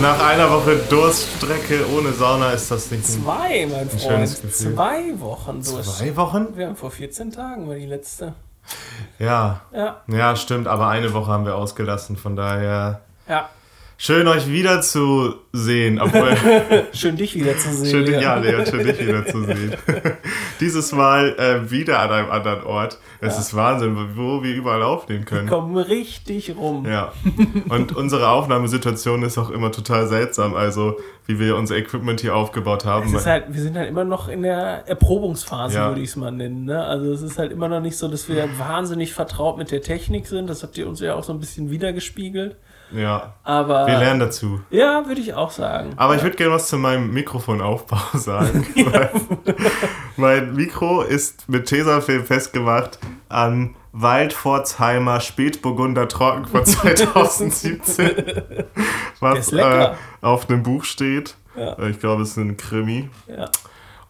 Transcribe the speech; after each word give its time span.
Nach 0.00 0.22
einer 0.26 0.50
Woche 0.50 0.76
Durststrecke 0.88 1.84
ohne 1.96 2.12
Sauna 2.12 2.50
ist 2.50 2.70
das 2.70 2.90
nicht 2.90 3.06
Zwei, 3.06 3.66
mein 3.70 3.88
Freund. 3.88 4.28
Zwei 4.28 5.20
Wochen 5.20 5.62
Durst. 5.62 5.98
Zwei 5.98 6.16
Wochen? 6.16 6.48
Wir 6.56 6.66
haben 6.66 6.76
vor 6.76 6.90
14 6.90 7.30
Tagen 7.30 7.68
war 7.68 7.74
die 7.74 7.86
letzte. 7.86 8.34
Ja. 9.18 9.60
Ja. 9.72 10.00
Ja, 10.08 10.36
stimmt, 10.36 10.66
aber 10.68 10.88
eine 10.88 11.12
Woche 11.12 11.30
haben 11.30 11.44
wir 11.46 11.54
ausgelassen, 11.56 12.16
von 12.16 12.34
daher. 12.34 13.02
Ja. 13.28 13.48
Schön 14.06 14.28
euch 14.28 14.46
wiederzusehen. 14.50 15.98
Obwohl, 15.98 16.36
schön 16.92 17.16
dich 17.16 17.34
wiederzusehen. 17.36 18.06
Schön 18.06 18.20
ja, 18.20 18.34
Leon, 18.34 18.66
schön 18.66 18.86
dich 18.86 19.00
wiederzusehen. 19.00 19.74
Dieses 20.60 20.92
Mal 20.92 21.34
äh, 21.38 21.70
wieder 21.70 22.00
an 22.00 22.10
einem 22.10 22.30
anderen 22.30 22.64
Ort. 22.64 22.98
Es 23.22 23.32
ja. 23.32 23.40
ist 23.40 23.56
Wahnsinn, 23.56 23.96
wo 24.14 24.42
wir 24.42 24.54
überall 24.54 24.82
aufnehmen 24.82 25.24
können. 25.24 25.48
Wir 25.48 25.56
kommen 25.56 25.74
richtig 25.78 26.54
rum. 26.54 26.84
Ja. 26.84 27.14
Und 27.70 27.96
unsere 27.96 28.28
Aufnahmesituation 28.28 29.22
ist 29.22 29.38
auch 29.38 29.48
immer 29.48 29.72
total 29.72 30.06
seltsam. 30.06 30.52
Also, 30.54 30.98
wie 31.24 31.40
wir 31.40 31.56
unser 31.56 31.78
Equipment 31.78 32.20
hier 32.20 32.36
aufgebaut 32.36 32.84
haben. 32.84 33.10
Halt, 33.24 33.54
wir 33.54 33.62
sind 33.62 33.74
halt 33.74 33.88
immer 33.88 34.04
noch 34.04 34.28
in 34.28 34.42
der 34.42 34.86
Erprobungsphase, 34.86 35.76
ja. 35.76 35.88
würde 35.88 36.02
ich 36.02 36.10
es 36.10 36.16
mal 36.16 36.30
nennen. 36.30 36.66
Ne? 36.66 36.84
Also, 36.84 37.10
es 37.10 37.22
ist 37.22 37.38
halt 37.38 37.52
immer 37.52 37.68
noch 37.68 37.80
nicht 37.80 37.96
so, 37.96 38.06
dass 38.08 38.28
wir 38.28 38.50
wahnsinnig 38.58 39.14
vertraut 39.14 39.56
mit 39.56 39.70
der 39.70 39.80
Technik 39.80 40.26
sind. 40.26 40.50
Das 40.50 40.62
habt 40.62 40.76
ihr 40.76 40.86
uns 40.86 41.00
ja 41.00 41.14
auch 41.14 41.24
so 41.24 41.32
ein 41.32 41.40
bisschen 41.40 41.70
wiedergespiegelt. 41.70 42.56
Ja. 42.94 43.34
Aber, 43.42 43.86
wir 43.86 43.98
lernen 43.98 44.20
dazu. 44.20 44.60
Ja, 44.70 45.06
würde 45.06 45.20
ich 45.20 45.34
auch 45.34 45.50
sagen. 45.50 45.92
Aber 45.96 46.14
ich 46.14 46.22
würde 46.22 46.36
gerne 46.36 46.54
was 46.54 46.68
zu 46.68 46.78
meinem 46.78 47.12
Mikrofonaufbau 47.12 47.98
sagen. 48.14 48.66
ja. 48.74 49.10
mein 50.16 50.54
Mikro 50.54 51.02
ist 51.02 51.48
mit 51.48 51.66
Tesafilm 51.66 52.24
festgemacht 52.24 52.98
an 53.28 53.74
Waldpforzheimer 53.92 55.20
Spätburgunder 55.20 56.08
Trocken 56.08 56.46
von 56.46 56.64
2017. 56.66 58.10
was 59.20 59.52
äh, 59.52 59.90
auf 60.20 60.48
einem 60.48 60.62
Buch 60.62 60.84
steht. 60.84 61.36
Ja. 61.56 61.78
Ich 61.88 62.00
glaube, 62.00 62.22
es 62.22 62.30
ist 62.30 62.36
ein 62.36 62.56
Krimi. 62.56 63.08
Ja. 63.26 63.50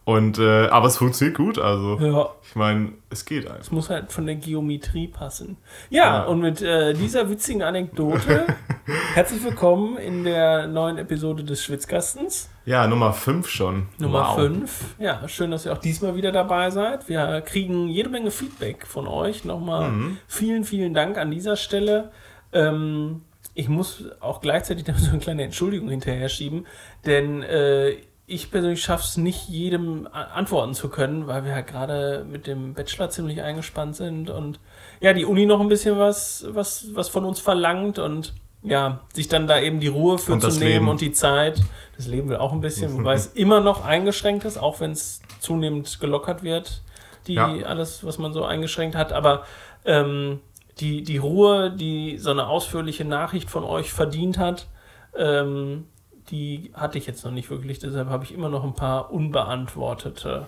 Und, 0.05 0.37
äh, 0.37 0.67
aber 0.67 0.85
es 0.85 0.97
funktioniert 0.97 1.35
gut, 1.35 1.57
also. 1.57 1.97
Ja. 1.99 2.29
Ich 2.47 2.55
meine, 2.55 2.93
es 3.09 3.25
geht 3.25 3.47
einfach. 3.47 3.61
Es 3.61 3.71
muss 3.71 3.89
halt 3.89 4.11
von 4.11 4.27
der 4.27 4.35
Geometrie 4.35 5.07
passen. 5.07 5.57
Ja, 5.89 6.03
ja. 6.03 6.23
und 6.25 6.41
mit 6.41 6.61
äh, 6.61 6.93
dieser 6.93 7.27
witzigen 7.27 7.63
Anekdote 7.63 8.45
herzlich 9.15 9.43
willkommen 9.43 9.97
in 9.97 10.23
der 10.23 10.67
neuen 10.67 10.99
Episode 10.99 11.43
des 11.43 11.63
Schwitzkastens. 11.63 12.51
Ja, 12.65 12.85
Nummer 12.85 13.13
5 13.13 13.49
schon. 13.49 13.87
Nummer 13.97 14.35
5. 14.35 14.61
Wow. 14.61 15.03
Ja, 15.03 15.27
schön, 15.27 15.49
dass 15.49 15.65
ihr 15.65 15.73
auch 15.73 15.79
diesmal 15.79 16.15
wieder 16.15 16.31
dabei 16.31 16.69
seid. 16.69 17.09
Wir 17.09 17.41
kriegen 17.41 17.87
jede 17.87 18.09
Menge 18.09 18.29
Feedback 18.29 18.85
von 18.85 19.07
euch. 19.07 19.43
Nochmal 19.43 19.89
mhm. 19.89 20.17
vielen, 20.27 20.65
vielen 20.65 20.93
Dank 20.93 21.17
an 21.17 21.31
dieser 21.31 21.55
Stelle. 21.55 22.11
Ähm, 22.53 23.21
ich 23.55 23.69
muss 23.69 24.03
auch 24.19 24.39
gleichzeitig 24.39 24.85
so 24.97 25.09
eine 25.09 25.19
kleine 25.19 25.43
Entschuldigung 25.43 25.89
hinterher 25.89 26.29
schieben, 26.29 26.67
denn 27.07 27.41
äh, 27.41 27.95
ich 28.27 28.49
persönlich 28.49 28.81
schaffe 28.81 29.03
es 29.03 29.17
nicht, 29.17 29.47
jedem 29.49 30.07
antworten 30.11 30.73
zu 30.73 30.89
können, 30.89 31.27
weil 31.27 31.45
wir 31.45 31.53
halt 31.53 31.67
gerade 31.67 32.25
mit 32.29 32.47
dem 32.47 32.73
Bachelor 32.73 33.09
ziemlich 33.09 33.41
eingespannt 33.41 33.95
sind 33.95 34.29
und 34.29 34.59
ja, 34.99 35.13
die 35.13 35.25
Uni 35.25 35.45
noch 35.45 35.59
ein 35.59 35.67
bisschen 35.67 35.99
was, 35.99 36.45
was, 36.49 36.87
was 36.93 37.09
von 37.09 37.25
uns 37.25 37.39
verlangt 37.39 37.99
und 37.99 38.33
ja, 38.63 39.01
sich 39.13 39.27
dann 39.27 39.45
da 39.45 39.59
eben 39.59 39.79
die 39.79 39.87
Ruhe 39.87 40.17
für 40.17 40.39
zu 40.39 40.47
nehmen 40.47 40.59
Leben. 40.59 40.87
und 40.89 41.01
die 41.01 41.11
Zeit. 41.11 41.61
Das 41.97 42.07
Leben 42.07 42.29
will 42.29 42.37
auch 42.37 42.51
ein 42.51 42.61
bisschen, 42.61 42.97
wobei 42.97 43.13
es 43.13 43.27
immer 43.27 43.61
noch 43.61 43.85
eingeschränkt 43.85 44.43
ist, 44.43 44.57
auch 44.57 44.79
wenn 44.79 44.91
es 44.91 45.21
zunehmend 45.39 45.99
gelockert 45.99 46.41
wird, 46.41 46.81
die 47.27 47.35
ja. 47.35 47.47
alles, 47.65 48.03
was 48.03 48.17
man 48.17 48.33
so 48.33 48.43
eingeschränkt 48.43 48.95
hat. 48.95 49.13
Aber 49.13 49.43
ähm, 49.85 50.39
die, 50.79 51.03
die 51.03 51.17
Ruhe, 51.17 51.71
die 51.71 52.17
so 52.17 52.31
eine 52.31 52.47
ausführliche 52.47 53.05
Nachricht 53.05 53.51
von 53.51 53.63
euch 53.63 53.93
verdient 53.93 54.39
hat, 54.39 54.67
ähm, 55.15 55.85
die 56.29 56.71
hatte 56.73 56.97
ich 56.97 57.05
jetzt 57.05 57.23
noch 57.23 57.31
nicht 57.31 57.49
wirklich, 57.49 57.79
deshalb 57.79 58.09
habe 58.09 58.23
ich 58.23 58.33
immer 58.33 58.49
noch 58.49 58.63
ein 58.63 58.73
paar 58.73 59.11
unbeantwortete 59.11 60.47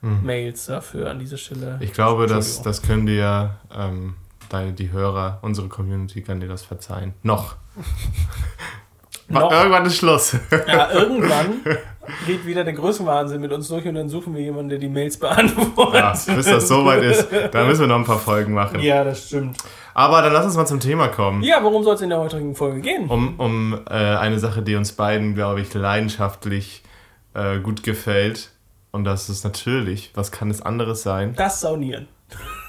hm. 0.00 0.24
Mails 0.24 0.66
dafür 0.66 1.10
an 1.10 1.18
dieser 1.18 1.36
Stelle. 1.36 1.78
Ich 1.80 1.92
glaube, 1.92 2.26
das, 2.26 2.62
das 2.62 2.82
können 2.82 3.06
dir 3.06 3.56
ähm, 3.74 4.14
deine, 4.48 4.72
die 4.72 4.90
Hörer, 4.90 5.38
unsere 5.42 5.68
Community 5.68 6.22
kann 6.22 6.40
dir 6.40 6.48
das 6.48 6.62
verzeihen. 6.62 7.14
Noch. 7.22 7.56
noch. 9.28 9.50
Irgendwann 9.50 9.86
ist 9.86 9.96
Schluss. 9.96 10.36
ja, 10.66 10.90
irgendwann 10.92 11.60
geht 12.26 12.46
wieder 12.46 12.64
der 12.64 12.74
Größenwahnsinn 12.74 13.40
mit 13.40 13.52
uns 13.52 13.68
durch 13.68 13.86
und 13.86 13.94
dann 13.94 14.08
suchen 14.08 14.34
wir 14.34 14.42
jemanden, 14.42 14.70
der 14.70 14.78
die 14.78 14.88
Mails 14.88 15.18
beantwortet. 15.18 15.94
Ja, 15.94 16.34
bis 16.34 16.46
das 16.46 16.68
soweit 16.68 17.02
ist, 17.02 17.28
dann 17.52 17.66
müssen 17.66 17.80
wir 17.80 17.86
noch 17.86 17.96
ein 17.96 18.04
paar 18.04 18.18
Folgen 18.18 18.52
machen. 18.52 18.80
Ja, 18.80 19.04
das 19.04 19.26
stimmt. 19.26 19.56
Aber 19.94 20.22
dann 20.22 20.32
lass 20.32 20.44
uns 20.44 20.56
mal 20.56 20.66
zum 20.66 20.80
Thema 20.80 21.08
kommen. 21.08 21.42
Ja, 21.42 21.62
worum 21.62 21.82
soll 21.82 21.94
es 21.94 22.00
in 22.00 22.10
der 22.10 22.18
heutigen 22.18 22.54
Folge 22.54 22.80
gehen? 22.80 23.08
Um, 23.08 23.38
um 23.38 23.80
äh, 23.88 23.92
eine 23.92 24.38
Sache, 24.38 24.62
die 24.62 24.76
uns 24.76 24.92
beiden, 24.92 25.34
glaube 25.34 25.60
ich, 25.60 25.72
leidenschaftlich 25.74 26.82
äh, 27.34 27.58
gut 27.58 27.82
gefällt. 27.82 28.50
Und 28.92 29.04
das 29.04 29.28
ist 29.28 29.44
natürlich, 29.44 30.10
was 30.14 30.32
kann 30.32 30.50
es 30.50 30.62
anderes 30.62 31.02
sein? 31.02 31.34
Das 31.36 31.60
Saunieren. 31.60 32.08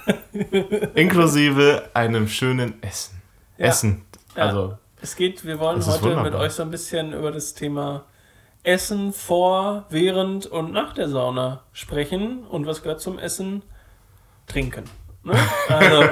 Inklusive 0.95 1.89
einem 1.93 2.27
schönen 2.27 2.81
Essen. 2.81 3.21
Ja. 3.57 3.67
Essen. 3.67 4.01
Also. 4.35 4.69
Ja. 4.69 4.77
Es 5.03 5.15
geht, 5.15 5.43
wir 5.45 5.59
wollen 5.59 5.83
heute 5.83 6.03
wunderbar. 6.03 6.23
mit 6.25 6.35
euch 6.35 6.51
so 6.51 6.61
ein 6.61 6.69
bisschen 6.69 7.13
über 7.13 7.31
das 7.31 7.55
Thema 7.55 8.03
Essen 8.63 9.11
vor, 9.13 9.85
während 9.89 10.45
und 10.45 10.71
nach 10.71 10.93
der 10.93 11.09
Sauna 11.09 11.63
sprechen. 11.73 12.43
Und 12.43 12.65
was 12.65 12.83
gehört 12.83 13.01
zum 13.01 13.17
Essen? 13.17 13.63
Trinken. 14.47 14.83
Ne? 15.23 15.33
Also, 15.69 16.03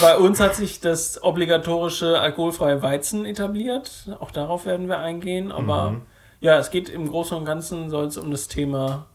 bei 0.00 0.16
uns 0.16 0.40
hat 0.40 0.54
sich 0.54 0.80
das 0.80 1.22
obligatorische 1.22 2.20
alkoholfreie 2.20 2.82
Weizen 2.82 3.24
etabliert. 3.24 4.08
Auch 4.20 4.30
darauf 4.30 4.66
werden 4.66 4.88
wir 4.88 4.98
eingehen. 4.98 5.52
Aber 5.52 5.90
mhm. 5.90 6.02
ja, 6.40 6.58
es 6.58 6.70
geht 6.70 6.88
im 6.88 7.08
Großen 7.08 7.36
und 7.36 7.44
Ganzen 7.44 7.90
soll 7.90 8.06
es 8.06 8.16
um 8.16 8.30
das 8.30 8.48
Thema 8.48 9.06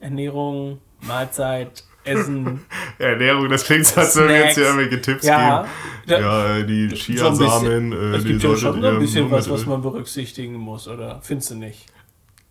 Ernährung, 0.00 0.78
Mahlzeit, 1.00 1.84
Essen. 2.04 2.64
Ernährung, 2.98 3.48
das 3.50 3.64
klingt 3.64 3.86
so, 3.86 4.00
als 4.00 4.16
würden 4.16 4.30
wir 4.30 4.38
jetzt 4.38 4.54
hier 4.54 4.64
irgendwelche 4.64 5.00
Tipps 5.00 5.24
ja, 5.24 5.66
geben. 6.06 6.22
Ja, 6.22 6.56
äh, 6.56 6.64
die 6.64 6.88
Chiasamen, 6.88 7.92
äh, 7.92 8.16
es 8.16 8.24
gibt 8.24 8.42
ja 8.42 8.56
schon 8.56 8.84
ein 8.84 8.98
bisschen 8.98 9.30
was, 9.30 9.50
was 9.50 9.66
man 9.66 9.82
berücksichtigen 9.82 10.54
muss, 10.54 10.88
oder 10.88 11.20
findest 11.22 11.50
du 11.50 11.54
nicht? 11.56 11.86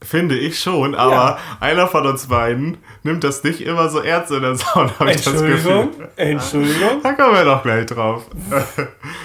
Finde 0.02 0.38
ich 0.38 0.60
schon, 0.60 0.96
aber 0.96 1.12
ja. 1.12 1.38
einer 1.60 1.86
von 1.88 2.08
uns 2.08 2.28
beiden 2.28 2.78
nimmt 3.04 3.24
das 3.26 3.44
nicht 3.44 3.60
immer 3.60 3.90
so 3.90 4.00
ernst 4.00 4.32
in 4.32 4.42
der 4.42 4.56
Sauna, 4.56 4.98
habe 4.98 5.12
ich 5.12 5.22
das 5.22 5.34
Gefühl. 5.42 5.90
Entschuldigung. 6.16 7.02
Da 7.04 7.14
kommen 7.14 7.34
wir 7.34 7.44
doch 7.44 7.62
gleich 7.64 7.86
drauf. 7.86 8.24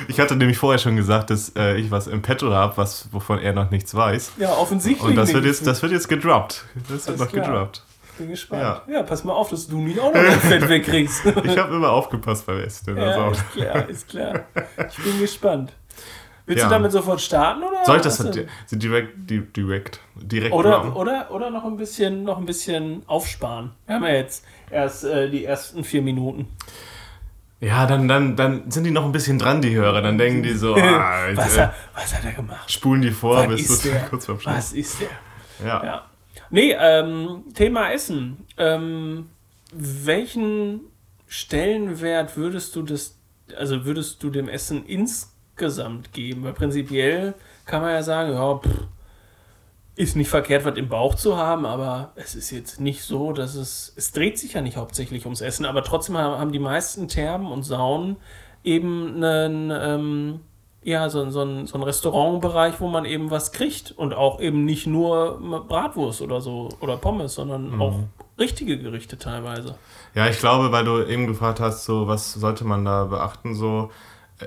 Ich 0.09 0.19
hatte 0.19 0.35
nämlich 0.35 0.59
vorher 0.59 0.81
schon 0.81 0.97
gesagt, 0.97 1.31
dass 1.31 1.53
äh, 1.57 1.77
ich 1.77 1.93
was 1.93 2.09
im 2.09 2.23
Petto 2.23 2.53
habe, 2.53 2.77
was, 2.77 3.09
wovon 3.13 3.39
er 3.39 3.53
noch 3.53 3.71
nichts 3.71 3.95
weiß. 3.95 4.33
Ja, 4.37 4.53
offensichtlich. 4.53 5.09
Und 5.09 5.15
das 5.15 5.33
wird 5.33 5.45
jetzt, 5.45 5.65
das 5.65 5.81
wird 5.81 5.93
jetzt 5.93 6.09
gedroppt. 6.09 6.65
Das 6.89 7.07
wird 7.07 7.19
noch 7.21 7.29
klar. 7.29 7.47
gedroppt. 7.47 7.83
Ich 8.11 8.19
bin 8.19 8.29
gespannt. 8.31 8.63
Ja. 8.63 8.83
ja. 8.93 9.03
pass 9.05 9.23
mal 9.23 9.33
auf, 9.33 9.51
dass 9.51 9.69
du 9.69 9.79
nicht 9.79 10.01
auch 10.01 10.13
noch 10.13 10.21
ein 10.21 10.41
Fett 10.41 10.69
wegkriegst. 10.69 11.25
ich 11.45 11.59
habe 11.59 11.75
immer 11.75 11.91
aufgepasst 11.91 12.47
beim 12.47 12.61
Essen. 12.61 12.97
Ja, 12.97 13.29
ist 13.29 13.53
klar, 13.53 13.89
ist 13.89 14.09
klar. 14.09 14.41
Ich 14.89 15.05
bin 15.05 15.21
gespannt. 15.21 15.73
Willst 16.47 16.63
ja. 16.63 16.69
du 16.69 16.75
damit 16.75 16.93
sofort 16.93 17.23
starten 17.23 17.63
oder? 17.63 17.85
Soll 17.87 17.97
ich 17.97 18.03
das 18.03 18.19
di 18.19 18.47
direkt, 18.73 19.31
direkt, 19.57 20.01
direkt 20.15 20.55
oder, 20.55 20.95
oder, 20.95 21.31
oder 21.31 21.51
noch 21.51 21.65
ein 21.65 21.79
bisschen, 21.79 22.23
noch 22.23 22.37
ein 22.37 22.45
bisschen 22.45 23.03
aufsparen? 23.07 23.71
Wir 23.87 23.95
haben 23.95 24.05
ja 24.05 24.11
jetzt 24.11 24.45
erst 24.71 25.05
äh, 25.05 25.31
die 25.31 25.45
ersten 25.45 25.85
vier 25.85 26.03
Minuten. 26.03 26.49
Ja, 27.61 27.87
dann, 27.87 28.09
dann, 28.09 28.37
dann 28.37 28.71
sind 28.71 28.85
die 28.85 28.91
noch 28.91 29.07
ein 29.07 29.13
bisschen 29.13 29.39
dran, 29.39 29.63
die 29.63 29.75
Hörer. 29.75 30.03
Dann 30.03 30.19
denken 30.19 30.43
die 30.43 30.53
so, 30.53 30.75
ah, 30.77 31.29
was, 31.35 31.59
hat, 31.59 31.73
was 31.95 32.15
hat 32.15 32.25
er 32.25 32.33
gemacht? 32.33 32.71
Spulen 32.71 33.01
die 33.01 33.11
vor, 33.11 33.49
was 33.49 33.57
bis 33.57 33.81
du 33.81 33.91
kurz 34.11 34.27
vorm 34.27 34.39
Schluss. 34.39 34.55
Was 34.55 34.73
ist 34.75 35.01
der? 35.01 35.67
Ja. 35.67 35.85
ja. 35.85 36.05
Nee, 36.51 36.77
ähm, 36.79 37.45
Thema 37.55 37.91
Essen. 37.91 38.47
Ähm, 38.59 39.31
welchen 39.73 40.81
Stellenwert 41.27 42.37
würdest 42.37 42.77
du 42.77 42.83
das, 42.83 43.17
also 43.57 43.87
würdest 43.87 44.23
du 44.23 44.29
dem 44.29 44.49
Essen 44.49 44.85
insgesamt 44.85 45.34
insgesamt 45.55 46.13
geben. 46.13 46.45
Weil 46.45 46.53
prinzipiell 46.53 47.35
kann 47.67 47.83
man 47.83 47.93
ja 47.93 48.03
sagen, 48.03 48.33
ja, 48.33 48.57
pff, 48.57 48.87
ist 49.97 50.17
nicht 50.17 50.29
verkehrt, 50.29 50.65
was 50.65 50.77
im 50.77 50.89
Bauch 50.89 51.15
zu 51.15 51.37
haben, 51.37 51.65
aber 51.65 52.11
es 52.17 52.35
ist 52.35 52.51
jetzt 52.51 52.81
nicht 52.81 53.05
so, 53.05 53.33
dass 53.33 53.55
es, 53.55 53.93
es 53.95 54.11
dreht 54.11 54.39
sich 54.41 54.55
ja 54.55 54.61
nicht 54.61 54.77
hauptsächlich 54.77 55.25
ums 55.25 55.41
Essen, 55.41 55.65
aber 55.67 55.85
trotzdem 55.85 56.19
haben 56.19 56.51
die 56.51 56.59
meisten 56.59 57.07
Thermen 57.07 57.47
und 57.47 57.63
Saunen 57.63 58.17
eben 58.65 59.23
einen, 59.23 59.71
ähm, 59.71 60.41
ja, 60.83 61.09
so, 61.09 61.31
so, 61.31 61.43
ein, 61.43 61.69
so 61.69 61.79
ein 61.79 61.85
Restaurantbereich, 61.85 62.81
wo 62.81 62.89
man 62.89 63.05
eben 63.05 63.31
was 63.31 63.53
kriegt 63.53 63.93
und 63.93 64.15
auch 64.15 64.41
eben 64.41 64.65
nicht 64.65 64.89
nur 64.89 65.39
Bratwurst 65.69 66.23
oder 66.23 66.41
so 66.41 66.71
oder 66.81 66.97
Pommes, 66.97 67.35
sondern 67.35 67.77
mhm. 67.77 67.81
auch 67.81 68.01
richtige 68.37 68.77
Gerichte 68.79 69.17
teilweise. 69.17 69.77
Ja, 70.17 70.29
ich 70.29 70.41
glaube, 70.41 70.73
weil 70.73 70.85
du 70.85 71.05
eben 71.05 71.29
gefragt 71.29 71.61
hast, 71.61 71.85
so 71.85 72.09
was 72.09 72.33
sollte 72.33 72.65
man 72.65 72.85
da 72.85 73.05
beachten, 73.05 73.55
so 73.55 73.91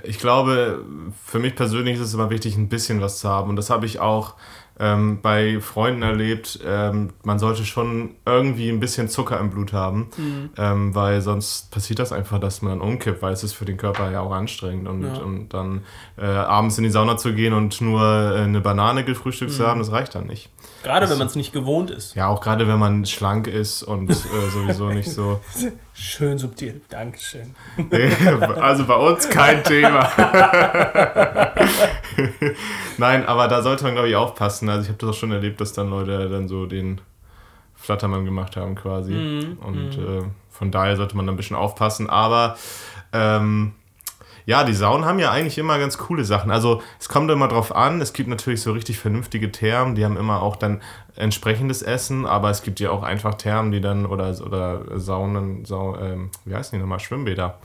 ich 0.03 0.19
glaube, 0.19 0.83
für 1.25 1.39
mich 1.39 1.55
persönlich 1.55 1.95
ist 1.95 2.01
es 2.01 2.13
immer 2.13 2.29
wichtig, 2.29 2.55
ein 2.57 2.69
bisschen 2.69 3.01
was 3.01 3.19
zu 3.19 3.29
haben. 3.29 3.49
Und 3.49 3.55
das 3.55 3.69
habe 3.69 3.85
ich 3.85 3.99
auch 3.99 4.35
ähm, 4.79 5.21
bei 5.23 5.59
Freunden 5.59 6.03
erlebt, 6.03 6.59
ähm, 6.63 7.09
man 7.23 7.39
sollte 7.39 7.65
schon 7.65 8.11
irgendwie 8.27 8.69
ein 8.69 8.79
bisschen 8.79 9.09
Zucker 9.09 9.39
im 9.39 9.49
Blut 9.49 9.73
haben, 9.73 10.09
Mhm. 10.17 10.49
ähm, 10.55 10.93
weil 10.93 11.21
sonst 11.21 11.71
passiert 11.71 11.97
das 11.97 12.11
einfach, 12.11 12.39
dass 12.39 12.61
man 12.61 12.73
dann 12.77 12.81
umkippt, 12.87 13.23
weil 13.23 13.33
es 13.33 13.43
ist 13.43 13.53
für 13.53 13.65
den 13.65 13.77
Körper 13.77 14.11
ja 14.11 14.21
auch 14.21 14.31
anstrengend. 14.31 14.87
Und, 14.87 15.01
Ja. 15.03 15.13
und 15.17 15.49
dann 15.49 15.81
äh, 16.17 16.25
abends 16.27 16.77
in 16.77 16.83
die 16.83 16.91
Sauna 16.91 17.17
zu 17.17 17.33
gehen 17.33 17.53
und 17.53 17.81
nur 17.81 18.03
äh, 18.03 18.41
eine 18.41 18.61
Banane 18.61 19.03
gefrühstückt 19.03 19.51
Mhm. 19.51 19.55
zu 19.55 19.65
haben, 19.67 19.79
das 19.79 19.91
reicht 19.91 20.13
dann 20.13 20.27
nicht. 20.27 20.51
Gerade 20.87 21.09
wenn 21.09 21.17
man 21.17 21.27
es 21.27 21.35
nicht 21.35 21.51
gewohnt 21.51 21.91
ist. 21.91 22.15
Ja, 22.15 22.27
auch 22.29 22.39
gerade 22.39 22.65
wenn 22.65 22.79
man 22.79 23.05
schlank 23.05 23.47
ist 23.47 23.83
und 23.83 24.09
äh, 24.09 24.15
sowieso 24.53 24.87
nicht 24.87 25.11
so. 25.11 25.41
Schön 25.93 26.37
subtil. 26.37 26.79
Dankeschön. 26.87 27.53
also 28.55 28.85
bei 28.85 28.95
uns 28.95 29.27
kein 29.29 29.65
Thema. 29.65 30.09
Nein, 32.97 33.25
aber 33.25 33.49
da 33.49 33.61
sollte 33.63 33.83
man, 33.83 33.95
glaube 33.95 34.07
ich, 34.07 34.15
aufpassen. 34.15 34.69
Also 34.69 34.83
ich 34.83 34.87
habe 34.87 34.97
das 34.99 35.09
auch 35.09 35.19
schon 35.19 35.33
erlebt, 35.33 35.59
dass 35.59 35.73
dann 35.73 35.89
Leute 35.89 36.29
dann 36.29 36.47
so 36.47 36.65
den 36.67 37.01
Flattermann 37.75 38.23
gemacht 38.23 38.55
haben 38.55 38.75
quasi. 38.75 39.11
Mhm, 39.11 39.57
Und 39.59 39.97
äh, 39.97 40.23
von 40.49 40.71
daher 40.71 40.95
sollte 40.95 41.17
man 41.17 41.25
da 41.27 41.33
ein 41.33 41.37
bisschen 41.37 41.57
aufpassen. 41.57 42.09
Aber 42.09 42.55
ähm, 43.11 43.73
ja, 44.47 44.63
die 44.63 44.73
Saunen 44.73 45.03
haben 45.05 45.19
ja 45.19 45.29
eigentlich 45.29 45.57
immer 45.57 45.77
ganz 45.77 45.97
coole 45.97 46.23
Sachen. 46.23 46.49
Also 46.51 46.81
es 46.99 47.09
kommt 47.09 47.29
immer 47.29 47.49
drauf 47.49 47.75
an. 47.75 47.99
Es 48.01 48.13
gibt 48.13 48.29
natürlich 48.29 48.61
so 48.61 48.71
richtig 48.71 48.97
vernünftige 48.97 49.51
Thermen, 49.51 49.93
die 49.93 50.05
haben 50.05 50.15
immer 50.17 50.41
auch 50.41 50.55
dann 50.55 50.81
entsprechendes 51.17 51.81
Essen, 51.81 52.25
aber 52.25 52.49
es 52.49 52.61
gibt 52.63 52.79
ja 52.79 52.91
auch 52.91 53.03
einfach 53.03 53.33
Thermen, 53.35 53.71
die 53.71 53.81
dann 53.81 54.05
oder, 54.05 54.33
oder 54.45 54.81
Saunen, 54.99 55.65
Sau, 55.65 55.97
ähm, 55.99 56.29
wie 56.45 56.55
heißen 56.55 56.77
die 56.77 56.81
nochmal, 56.81 56.99
Schwimmbäder, 57.01 57.57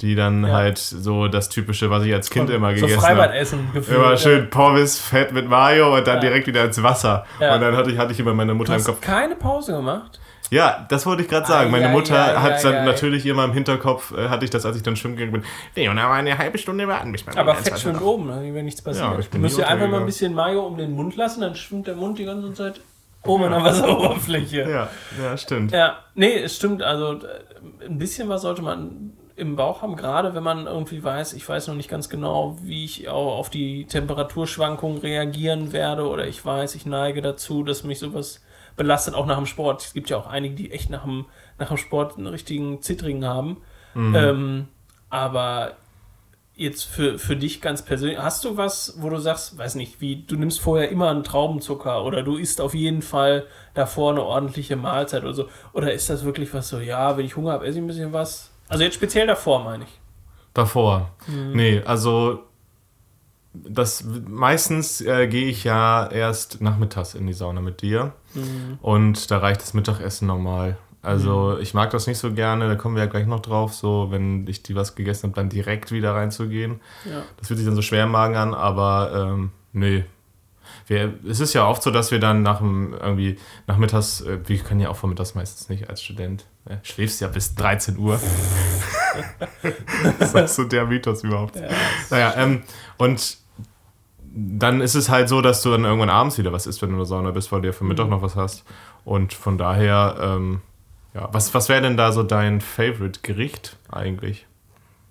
die 0.00 0.14
dann 0.14 0.44
Ja. 0.46 0.52
halt 0.54 0.78
so 0.78 1.28
das 1.28 1.48
typische, 1.50 1.90
was 1.90 2.04
ich 2.04 2.14
als 2.14 2.30
Kind 2.30 2.48
immer 2.48 2.68
so 2.74 2.86
gegessen 2.86 3.02
habe. 3.02 3.06
Freibadessen 3.16 3.68
gefühlt. 3.74 3.98
Immer 3.98 4.10
ja. 4.12 4.16
schön 4.16 4.48
Pommes, 4.50 4.98
Fett 4.98 5.32
mit 5.32 5.48
Mayo 5.48 5.94
und 5.96 6.06
dann 6.06 6.14
Ja. 6.16 6.20
direkt 6.20 6.46
wieder 6.46 6.64
ins 6.64 6.82
Wasser. 6.82 7.26
Ja. 7.40 7.54
Und 7.56 7.60
dann 7.60 7.76
hatte 7.76 7.90
ich, 7.90 7.98
hatte 7.98 8.12
ich 8.12 8.20
immer 8.20 8.32
meine 8.32 8.54
Mutter 8.54 8.68
Du 8.68 8.72
im 8.74 8.78
hast 8.78 8.86
Kopf. 8.86 9.00
keine 9.02 9.36
Pause 9.36 9.72
gemacht? 9.72 10.18
Ja, 10.52 10.84
das 10.90 11.06
wollte 11.06 11.22
ich 11.22 11.28
gerade 11.28 11.46
sagen. 11.46 11.70
Meine 11.70 11.88
Ei, 11.88 11.92
Mutter 11.92 12.14
ei, 12.14 12.34
hat 12.38 12.52
ei, 12.52 12.62
dann 12.62 12.84
natürlich 12.84 13.24
immer 13.24 13.44
im 13.44 13.54
Hinterkopf, 13.54 14.12
äh, 14.12 14.28
hatte 14.28 14.44
ich 14.44 14.50
das, 14.50 14.66
als 14.66 14.76
ich 14.76 14.82
dann 14.82 14.96
schwimmen 14.96 15.16
gegangen 15.16 15.32
bin. 15.32 15.44
Nee, 15.74 15.88
und 15.88 15.98
aber 15.98 16.12
eine 16.12 16.36
halbe 16.36 16.58
Stunde 16.58 16.86
warten, 16.86 17.10
bis 17.10 17.24
man 17.24 17.38
Aber 17.38 17.54
Fett 17.54 17.78
schwimmt 17.78 18.02
oben, 18.02 18.26
ne? 18.26 18.52
wäre 18.52 18.62
nichts 18.62 18.82
passiert. 18.82 19.18
Ja, 19.18 19.18
du 19.30 19.38
musst 19.38 19.56
dir 19.56 19.66
einfach 19.66 19.88
mal 19.88 20.00
ein 20.00 20.06
bisschen 20.06 20.34
Mayo 20.34 20.66
um 20.66 20.76
den 20.76 20.92
Mund 20.92 21.16
lassen, 21.16 21.40
dann 21.40 21.54
schwimmt 21.54 21.86
der 21.86 21.96
Mund 21.96 22.18
die 22.18 22.26
ganze 22.26 22.52
Zeit 22.52 22.82
oben 23.24 23.44
an 23.44 23.52
der 23.52 23.64
Wasseroberfläche. 23.64 24.68
Ja, 24.68 24.88
ja, 25.22 25.36
stimmt. 25.38 25.72
Ja, 25.72 26.00
nee, 26.14 26.34
es 26.34 26.56
stimmt. 26.56 26.82
Also 26.82 27.14
äh, 27.14 27.86
ein 27.86 27.96
bisschen 27.96 28.28
was 28.28 28.42
sollte 28.42 28.60
man 28.60 29.14
im 29.36 29.56
Bauch 29.56 29.80
haben, 29.80 29.96
gerade 29.96 30.34
wenn 30.34 30.42
man 30.42 30.66
irgendwie 30.66 31.02
weiß, 31.02 31.32
ich 31.32 31.48
weiß 31.48 31.68
noch 31.68 31.76
nicht 31.76 31.88
ganz 31.88 32.10
genau, 32.10 32.58
wie 32.62 32.84
ich 32.84 33.08
auch 33.08 33.38
auf 33.38 33.48
die 33.48 33.86
Temperaturschwankungen 33.86 34.98
reagieren 34.98 35.72
werde 35.72 36.06
oder 36.06 36.26
ich 36.26 36.44
weiß, 36.44 36.74
ich 36.74 36.84
neige 36.84 37.22
dazu, 37.22 37.64
dass 37.64 37.84
mich 37.84 37.98
sowas 37.98 38.42
belastet, 38.76 39.14
auch 39.14 39.26
nach 39.26 39.36
dem 39.36 39.46
Sport. 39.46 39.82
Es 39.82 39.94
gibt 39.94 40.10
ja 40.10 40.16
auch 40.16 40.26
einige, 40.26 40.54
die 40.54 40.72
echt 40.72 40.90
nach 40.90 41.04
dem, 41.04 41.26
nach 41.58 41.68
dem 41.68 41.76
Sport 41.76 42.16
einen 42.16 42.26
richtigen 42.26 42.82
Zittrigen 42.82 43.24
haben. 43.24 43.58
Ähm, 43.94 44.68
aber 45.10 45.76
jetzt 46.54 46.84
für, 46.84 47.18
für 47.18 47.36
dich 47.36 47.60
ganz 47.60 47.82
persönlich, 47.82 48.18
hast 48.18 48.44
du 48.44 48.56
was, 48.56 48.94
wo 48.98 49.08
du 49.08 49.18
sagst, 49.18 49.56
weiß 49.58 49.74
nicht, 49.74 50.00
wie, 50.00 50.22
du 50.22 50.36
nimmst 50.36 50.60
vorher 50.60 50.90
immer 50.90 51.10
einen 51.10 51.24
Traubenzucker 51.24 52.04
oder 52.04 52.22
du 52.22 52.36
isst 52.36 52.60
auf 52.60 52.74
jeden 52.74 53.02
Fall 53.02 53.46
davor 53.74 54.12
eine 54.12 54.22
ordentliche 54.22 54.76
Mahlzeit 54.76 55.22
oder 55.22 55.34
so? 55.34 55.48
Oder 55.72 55.92
ist 55.92 56.10
das 56.10 56.24
wirklich 56.24 56.52
was 56.52 56.68
so, 56.68 56.78
ja, 56.78 57.16
wenn 57.16 57.24
ich 57.24 57.36
Hunger 57.36 57.52
habe, 57.52 57.66
esse 57.66 57.78
ich 57.78 57.84
ein 57.84 57.86
bisschen 57.86 58.12
was? 58.12 58.50
Also 58.68 58.84
jetzt 58.84 58.94
speziell 58.94 59.26
davor, 59.26 59.64
meine 59.64 59.84
ich. 59.84 60.00
Davor. 60.54 61.10
Mhm. 61.26 61.52
Nee, 61.52 61.82
also 61.84 62.44
das 63.54 64.04
meistens 64.28 65.00
äh, 65.02 65.26
gehe 65.28 65.46
ich 65.46 65.64
ja 65.64 66.06
erst 66.06 66.60
nachmittags 66.60 67.14
in 67.14 67.26
die 67.26 67.32
Sauna 67.34 67.60
mit 67.60 67.82
dir 67.82 68.12
Mhm. 68.34 68.78
und 68.80 69.30
da 69.30 69.38
reicht 69.38 69.60
das 69.60 69.74
Mittagessen 69.74 70.26
normal. 70.26 70.78
Also 71.02 71.58
ich 71.58 71.74
mag 71.74 71.90
das 71.90 72.06
nicht 72.06 72.16
so 72.18 72.32
gerne, 72.32 72.68
da 72.68 72.76
kommen 72.76 72.94
wir 72.94 73.02
ja 73.02 73.10
gleich 73.10 73.26
noch 73.26 73.40
drauf, 73.40 73.74
so 73.74 74.06
wenn 74.10 74.46
ich 74.46 74.62
die 74.62 74.74
was 74.76 74.94
gegessen 74.94 75.24
habe, 75.24 75.34
dann 75.34 75.48
direkt 75.50 75.90
wieder 75.92 76.14
reinzugehen. 76.14 76.80
Ja. 77.04 77.22
Das 77.36 77.48
fühlt 77.48 77.58
sich 77.58 77.66
dann 77.66 77.74
so 77.76 77.82
schwer 77.82 78.04
im 78.04 78.10
Magen 78.12 78.36
an, 78.36 78.54
aber 78.54 79.28
ähm, 79.32 79.50
nee. 79.72 80.04
Wir, 80.86 81.12
es 81.28 81.40
ist 81.40 81.52
ja 81.54 81.66
oft 81.66 81.82
so, 81.82 81.90
dass 81.90 82.10
wir 82.10 82.20
dann 82.20 82.42
nach 82.42 82.58
dem 82.58 82.94
irgendwie 82.94 83.36
nachmittags, 83.66 84.20
äh, 84.22 84.38
wir 84.46 84.58
können 84.60 84.80
ja 84.80 84.88
auch 84.90 84.96
vormittags 84.96 85.34
meistens 85.34 85.68
nicht 85.68 85.90
als 85.90 86.00
Student. 86.02 86.46
Ne? 86.68 86.78
Schläfst 86.84 87.20
ja 87.20 87.28
bis 87.28 87.54
13 87.56 87.98
Uhr. 87.98 88.18
das 90.18 90.34
ist 90.34 90.54
so 90.54 90.64
der 90.64 90.86
Mythos 90.86 91.22
überhaupt. 91.24 91.56
Ja, 91.56 91.68
Naja, 92.10 92.34
ähm, 92.36 92.62
und 92.96 93.38
dann 94.34 94.80
ist 94.80 94.94
es 94.94 95.08
halt 95.08 95.28
so, 95.28 95.40
dass 95.42 95.62
du 95.62 95.70
dann 95.70 95.84
irgendwann 95.84 96.10
abends 96.10 96.38
wieder 96.38 96.52
was 96.52 96.66
isst, 96.66 96.80
wenn 96.80 96.88
du 96.88 96.94
in 96.94 97.00
der 97.00 97.06
Sauna 97.06 97.30
bist, 97.32 97.52
weil 97.52 97.60
du 97.60 97.68
ja 97.68 97.72
für 97.72 97.84
Mittag 97.84 98.08
noch 98.08 98.22
was 98.22 98.36
hast. 98.36 98.64
Und 99.04 99.34
von 99.34 99.58
daher, 99.58 100.16
ähm, 100.20 100.62
ja, 101.14 101.28
was, 101.32 101.52
was 101.52 101.68
wäre 101.68 101.82
denn 101.82 101.96
da 101.96 102.12
so 102.12 102.22
dein 102.22 102.60
Favorite-Gericht 102.60 103.76
eigentlich? 103.90 104.46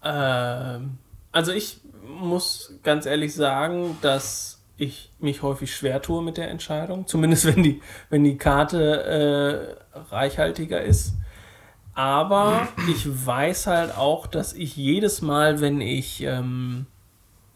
Ähm, 0.03 0.97
also 1.31 1.51
ich 1.51 1.81
muss 2.07 2.73
ganz 2.83 3.05
ehrlich 3.05 3.35
sagen, 3.35 3.97
dass 4.01 4.63
ich 4.77 5.11
mich 5.19 5.43
häufig 5.43 5.75
schwer 5.75 6.01
tue 6.01 6.23
mit 6.23 6.37
der 6.37 6.49
Entscheidung. 6.49 7.05
Zumindest 7.07 7.45
wenn 7.45 7.61
die, 7.61 7.81
wenn 8.09 8.23
die 8.23 8.37
Karte 8.37 9.77
äh, 9.93 9.99
reichhaltiger 10.13 10.81
ist. 10.81 11.13
Aber 11.93 12.69
ich 12.89 13.05
weiß 13.27 13.67
halt 13.67 13.95
auch, 13.95 14.25
dass 14.25 14.53
ich 14.53 14.75
jedes 14.77 15.21
Mal, 15.21 15.61
wenn 15.61 15.81
ich 15.81 16.23
ähm, 16.23 16.87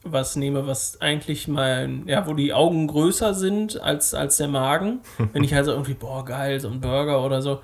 was 0.06 0.36
nehme, 0.36 0.68
was 0.68 1.02
eigentlich 1.02 1.48
mein, 1.48 2.08
ja, 2.08 2.26
wo 2.28 2.34
die 2.34 2.54
Augen 2.54 2.88
größer 2.88 3.34
sind 3.34 3.82
als, 3.82 4.14
als 4.14 4.38
der 4.38 4.48
Magen, 4.48 5.02
wenn 5.34 5.44
ich 5.44 5.56
also 5.56 5.72
irgendwie, 5.72 5.96
boah, 5.96 6.24
geil, 6.24 6.60
so 6.60 6.70
ein 6.70 6.80
Burger 6.80 7.26
oder 7.26 7.42
so, 7.42 7.62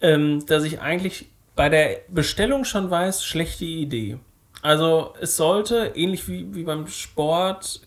ähm, 0.00 0.46
dass 0.46 0.64
ich 0.64 0.80
eigentlich 0.80 1.26
bei 1.54 1.68
der 1.68 1.98
Bestellung 2.08 2.64
schon 2.64 2.90
weiß, 2.90 3.24
schlechte 3.24 3.64
Idee. 3.64 4.18
Also 4.62 5.12
es 5.20 5.36
sollte, 5.36 5.92
ähnlich 5.94 6.28
wie, 6.28 6.54
wie 6.54 6.62
beim 6.62 6.86
Sport, 6.86 7.80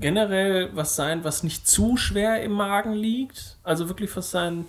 generell 0.00 0.70
was 0.74 0.96
sein, 0.96 1.24
was 1.24 1.42
nicht 1.42 1.68
zu 1.68 1.96
schwer 1.96 2.42
im 2.42 2.52
Magen 2.52 2.92
liegt. 2.92 3.56
Also 3.62 3.88
wirklich 3.88 4.14
was 4.16 4.30
sein, 4.30 4.66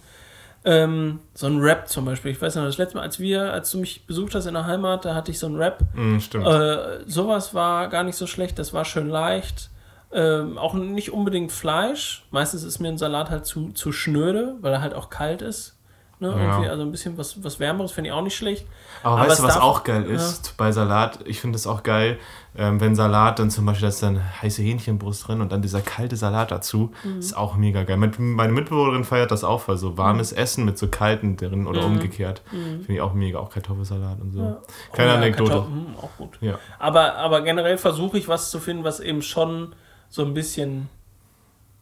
ähm, 0.68 1.22
so 1.34 1.48
ein 1.48 1.60
Rap 1.60 1.88
zum 1.88 2.04
Beispiel. 2.04 2.32
Ich 2.32 2.42
weiß 2.42 2.56
noch, 2.56 2.66
das 2.66 2.78
letzte 2.78 2.98
Mal, 2.98 3.04
als 3.04 3.20
wir, 3.20 3.54
als 3.54 3.72
du 3.72 3.78
mich 3.78 4.06
besucht 4.06 4.36
hast 4.36 4.48
in 4.48 4.54
der 4.54 4.66
Heimat, 4.66 5.06
da 5.06 5.16
hatte 5.16 5.32
ich 5.32 5.40
so 5.40 5.48
ein 5.48 5.56
Rap. 5.56 5.80
Hm, 5.94 6.20
stimmt. 6.20 6.46
Äh, 6.46 7.00
sowas 7.06 7.54
war 7.54 7.88
gar 7.88 8.04
nicht 8.04 8.18
so 8.18 8.28
schlecht, 8.28 8.60
das 8.60 8.74
war 8.74 8.84
schön 8.84 9.08
leicht. 9.08 9.70
Ähm, 10.12 10.58
auch 10.58 10.74
nicht 10.74 11.14
unbedingt 11.14 11.54
Fleisch. 11.54 12.26
Meistens 12.32 12.64
ist 12.64 12.80
mir 12.80 12.90
ein 12.90 12.98
Salat 12.98 13.30
halt 13.30 13.46
zu, 13.46 13.72
zu 13.72 13.94
schnöde, 13.94 14.56
weil 14.60 14.74
er 14.74 14.82
halt 14.82 14.94
auch 14.94 15.10
kalt 15.10 15.42
ist. 15.42 15.78
Ne? 16.20 16.36
Ja. 16.38 16.70
Also 16.70 16.82
ein 16.82 16.92
bisschen 16.92 17.18
was, 17.18 17.44
was 17.44 17.60
Wärmeres 17.60 17.94
finde 17.94 18.10
ich 18.10 18.14
auch 18.14 18.24
nicht 18.24 18.36
schlecht. 18.36 18.66
Aber, 19.04 19.20
Aber 19.20 19.30
weißt 19.30 19.40
du, 19.40 19.44
was 19.44 19.58
auch 19.58 19.86
geil 19.86 20.04
ist 20.04 20.58
bei 20.58 20.74
Salat? 20.74 21.20
Ich 21.26 21.40
finde 21.40 21.56
es 21.56 21.66
auch 21.66 21.84
geil, 21.84 22.18
ähm, 22.58 22.80
wenn 22.82 22.96
Salat 22.96 23.40
dann 23.40 23.50
zum 23.52 23.66
Beispiel, 23.66 23.84
da 23.84 23.88
ist 23.90 24.02
dann 24.02 24.20
heiße 24.42 24.62
Hähnchenbrust 24.64 25.28
drin 25.28 25.42
und 25.42 25.52
dann 25.52 25.62
dieser 25.62 25.82
kalte 25.82 26.16
Salat 26.16 26.50
dazu, 26.52 26.92
Mhm. 27.04 27.20
ist 27.20 27.38
auch 27.38 27.56
mega 27.56 27.84
geil. 27.84 27.98
Mit, 27.98 28.18
meine 28.20 28.52
Mitbewohnerin 28.52 29.04
feiert 29.04 29.32
das 29.32 29.44
auch, 29.44 29.68
weil 29.68 29.78
so 29.78 29.98
warmes 29.98 30.32
Mhm. 30.32 30.38
Essen 30.38 30.66
mit 30.66 30.78
so 30.78 30.88
kalten 30.88 31.38
drin 31.38 31.68
oder 31.68 31.86
umgekehrt. 31.86 32.42
Finde 32.50 32.94
ich 32.94 33.02
auch 33.02 33.14
mega, 33.14 33.40
auch 33.40 33.50
Kartoffelsalat 33.52 34.20
und 34.22 34.32
so. 34.34 34.40
Ja. 34.42 34.58
Keine 34.94 35.10
Oh 35.10 35.14
ja, 35.14 35.18
Anekdote. 35.18 35.52
Kartoffel- 35.52 35.66
hm, 35.68 35.96
auch 36.02 36.18
gut. 36.18 36.38
Ja. 36.42 36.58
Aber, 36.80 37.16
aber 37.16 37.42
generell 37.42 37.78
versuche 37.78 38.18
ich 38.18 38.28
was 38.28 38.50
zu 38.52 38.60
finden, 38.60 38.84
was 38.84 39.00
eben 39.00 39.22
schon 39.22 39.76
so 40.10 40.24
ein 40.26 40.34
bisschen 40.34 40.90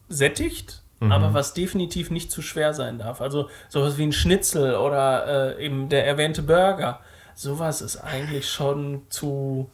sättigt, 0.08 0.82
Mhm. 1.00 1.12
aber 1.12 1.34
was 1.34 1.52
definitiv 1.54 2.10
nicht 2.10 2.30
zu 2.30 2.40
schwer 2.42 2.72
sein 2.74 2.98
darf. 2.98 3.20
Also 3.20 3.48
sowas 3.68 3.98
wie 3.98 4.04
ein 4.04 4.12
Schnitzel 4.12 4.76
oder 4.76 5.56
äh, 5.58 5.64
eben 5.66 5.88
der 5.88 6.06
erwähnte 6.06 6.42
Burger. 6.42 7.00
Sowas 7.34 7.82
ist 7.82 7.98
eigentlich 7.98 8.48
schon 8.48 9.02
zu, 9.10 9.68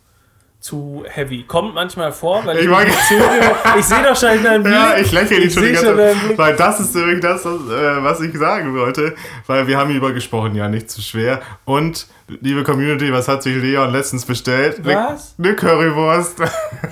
zu 0.62 1.04
heavy. 1.09 1.42
Kommt 1.42 1.75
manchmal 1.75 2.12
vor, 2.12 2.47
weil 2.47 2.57
Ich 2.59 2.64
ich, 2.66 2.99
zögere. 3.09 3.57
ich 3.78 3.85
sehe 3.85 4.02
doch 4.02 4.16
schon 4.16 4.31
in 4.31 4.45
deinem 4.45 4.62
Blick. 4.62 4.75
Ja, 4.75 4.95
ich 4.97 5.11
lächle 5.11 5.40
dich 5.40 5.52
schon 5.52 5.64
die 5.64 5.73
ganze 5.73 5.97
Zeit. 5.97 6.16
Weil 6.38 6.57
das 6.57 6.78
ist 6.81 6.95
übrigens 6.95 7.21
das, 7.21 7.45
was, 7.45 7.54
äh, 7.69 8.02
was 8.04 8.21
ich 8.21 8.33
sagen 8.38 8.73
wollte. 8.75 9.14
Weil 9.49 9.66
wir 9.66 9.76
haben 9.76 9.90
über 9.90 10.12
gesprochen, 10.12 10.54
ja, 10.54 10.69
nicht 10.69 10.88
zu 10.88 11.02
schwer. 11.02 11.40
Und, 11.64 12.07
liebe 12.28 12.62
Community, 12.62 13.12
was 13.12 13.26
hat 13.26 13.42
sich 13.42 13.57
Leon 13.61 13.90
letztens 13.92 14.25
bestellt? 14.25 14.85
Ne- 14.85 14.95
Was? 14.95 15.35
Eine 15.37 15.57
Currywurst. 15.57 16.38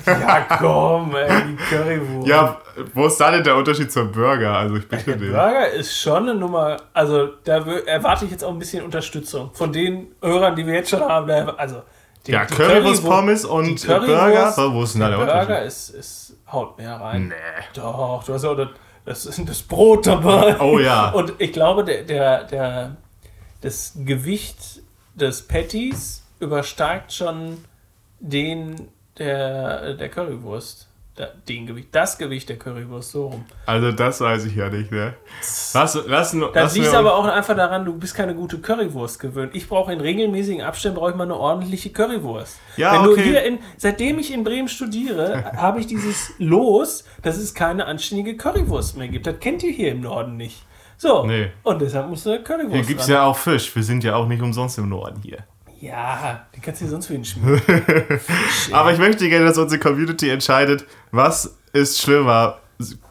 Ja, 0.04 0.46
komm, 0.58 1.14
ey, 1.14 1.30
die 1.48 1.56
Currywurst. 1.74 2.26
ja, 2.28 2.58
wo 2.94 3.06
ist 3.06 3.18
da 3.20 3.30
denn 3.30 3.44
der 3.44 3.54
Unterschied 3.56 3.92
zum 3.92 4.10
Burger? 4.10 4.52
Also 4.56 4.76
ich 4.76 4.88
bitte 4.88 5.04
Der 5.04 5.16
dich. 5.16 5.30
Burger 5.30 5.68
ist 5.70 5.96
schon 5.96 6.28
eine 6.28 6.34
Nummer, 6.34 6.76
also 6.92 7.28
da 7.44 7.64
erwarte 7.86 8.24
ich 8.24 8.32
jetzt 8.32 8.42
auch 8.44 8.50
ein 8.52 8.58
bisschen 8.58 8.84
Unterstützung 8.84 9.50
von 9.54 9.72
den 9.72 10.08
Hörern, 10.20 10.56
die 10.56 10.66
wir 10.66 10.74
jetzt 10.74 10.90
schon 10.90 11.00
haben. 11.02 11.30
Also 11.56 11.82
die, 12.26 12.32
Ja, 12.32 12.44
Currywurst, 12.44 13.02
Currywur- 13.02 13.08
Pommes 13.08 13.44
und 13.44 13.86
Burger. 13.86 14.54
Wo 14.72 14.82
ist 14.82 14.94
denn 14.94 15.00
da 15.00 15.08
der 15.10 15.16
Burger 15.16 15.40
Unterschied? 15.42 15.66
ist, 15.66 15.88
ist 15.90 16.36
haut 16.50 16.78
mehr 16.78 17.00
rein. 17.00 17.28
Nee. 17.28 17.34
Doch, 17.74 18.22
du 18.24 18.34
hast 18.34 18.44
auch 18.44 18.56
das, 18.56 18.68
das, 19.04 19.40
das 19.44 19.62
Brot 19.62 20.06
dabei. 20.06 20.60
Oh 20.60 20.78
ja. 20.78 21.10
Und 21.14 21.34
ich 21.38 21.52
glaube, 21.52 21.84
der, 21.84 22.02
der, 22.02 22.44
der, 22.44 22.96
das 23.62 23.92
Gewicht 24.04 24.82
des 25.14 25.46
Patties 25.46 26.22
übersteigt 26.40 27.12
schon 27.12 27.64
den 28.20 28.88
der, 29.18 29.94
der 29.94 30.08
Currywurst. 30.08 30.88
Den 31.48 31.66
Gewicht, 31.66 31.88
das 31.92 32.16
Gewicht 32.18 32.48
der 32.48 32.58
Currywurst, 32.58 33.10
so 33.10 33.26
rum. 33.28 33.44
Also 33.66 33.92
das 33.92 34.20
weiß 34.20 34.46
ich 34.46 34.56
ja 34.56 34.68
nicht, 34.70 34.90
ne? 34.90 35.14
Lass, 35.74 35.98
lass, 36.06 36.36
das 36.54 36.76
liegt 36.76 36.94
aber 36.94 37.14
auch 37.14 37.26
einfach 37.26 37.56
daran, 37.56 37.84
du 37.84 37.94
bist 37.94 38.14
keine 38.14 38.34
gute 38.34 38.58
Currywurst 38.58 39.20
gewöhnt. 39.20 39.54
Ich 39.54 39.68
brauche 39.68 39.92
in 39.92 40.00
regelmäßigen 40.00 40.62
Abständen 40.62 40.98
brauche 40.98 41.10
ich 41.10 41.16
mal 41.16 41.24
eine 41.24 41.36
ordentliche 41.36 41.90
Currywurst. 41.90 42.58
Ja, 42.76 42.92
Wenn 42.92 43.10
okay. 43.10 43.22
hier 43.22 43.42
in, 43.42 43.58
seitdem 43.76 44.18
ich 44.18 44.32
in 44.32 44.44
Bremen 44.44 44.68
studiere, 44.68 45.52
habe 45.56 45.80
ich 45.80 45.86
dieses 45.86 46.32
Los, 46.38 47.04
dass 47.22 47.36
es 47.36 47.54
keine 47.54 47.86
anständige 47.86 48.36
Currywurst 48.36 48.96
mehr 48.96 49.08
gibt. 49.08 49.26
Das 49.26 49.38
kennt 49.40 49.62
ihr 49.62 49.72
hier 49.72 49.92
im 49.92 50.00
Norden 50.00 50.36
nicht. 50.36 50.64
So. 50.96 51.24
Nee. 51.26 51.50
Und 51.62 51.80
deshalb 51.80 52.08
musst 52.08 52.26
du 52.26 52.42
Currywurst. 52.42 52.74
Hier 52.74 52.84
gibt 52.84 53.00
es 53.00 53.08
ja 53.08 53.24
auch 53.24 53.36
Fisch. 53.36 53.74
Wir 53.74 53.82
sind 53.82 54.04
ja 54.04 54.16
auch 54.16 54.26
nicht 54.26 54.42
umsonst 54.42 54.78
im 54.78 54.88
Norden 54.88 55.20
hier. 55.22 55.38
Ja, 55.80 56.46
den 56.54 56.60
kannst 56.60 56.82
du 56.82 56.84
dir 56.84 56.90
sonst 56.90 57.06
für 57.06 57.14
ihn 57.14 57.24
schmieren. 57.24 57.62
Aber 58.72 58.92
ich 58.92 58.98
möchte 58.98 59.28
gerne, 59.28 59.46
dass 59.46 59.56
unsere 59.56 59.80
Community 59.80 60.28
entscheidet, 60.28 60.86
was 61.10 61.56
ist 61.72 62.00
schlimmer, 62.00 62.58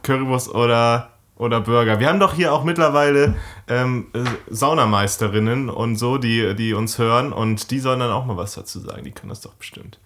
Currywurst 0.04 0.54
oder, 0.54 1.10
oder 1.36 1.62
Burger. 1.62 2.00
Wir 2.00 2.08
haben 2.10 2.20
doch 2.20 2.36
hier 2.36 2.54
auch 2.54 2.64
mittlerweile 2.64 3.36
ähm, 3.68 4.08
äh, 4.14 4.20
Saunameisterinnen 4.52 5.70
und 5.70 5.96
so, 5.96 6.20
die, 6.20 6.56
die 6.56 6.74
uns 6.74 7.00
hören 7.00 7.34
und 7.34 7.72
die 7.72 7.80
sollen 7.80 8.02
dann 8.02 8.12
auch 8.12 8.26
mal 8.26 8.38
was 8.38 8.54
dazu 8.54 8.80
sagen. 8.80 9.04
Die 9.04 9.12
können 9.12 9.30
das 9.30 9.42
doch 9.42 9.56
bestimmt. 9.56 10.00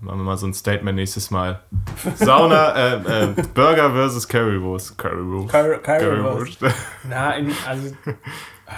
Machen 0.00 0.20
wir 0.20 0.24
mal 0.24 0.36
so 0.38 0.46
ein 0.46 0.54
Statement 0.54 0.96
nächstes 0.96 1.30
Mal. 1.30 1.60
Sauna, 2.16 2.70
äh, 2.76 3.24
äh, 3.24 3.34
Burger 3.54 3.90
versus 3.90 4.26
Currywurst. 4.26 4.96
Currywurst. 4.96 5.52
Currywurst. 5.52 5.84
Currywurst. 5.84 6.58
Na, 7.08 7.34
also, 7.66 7.96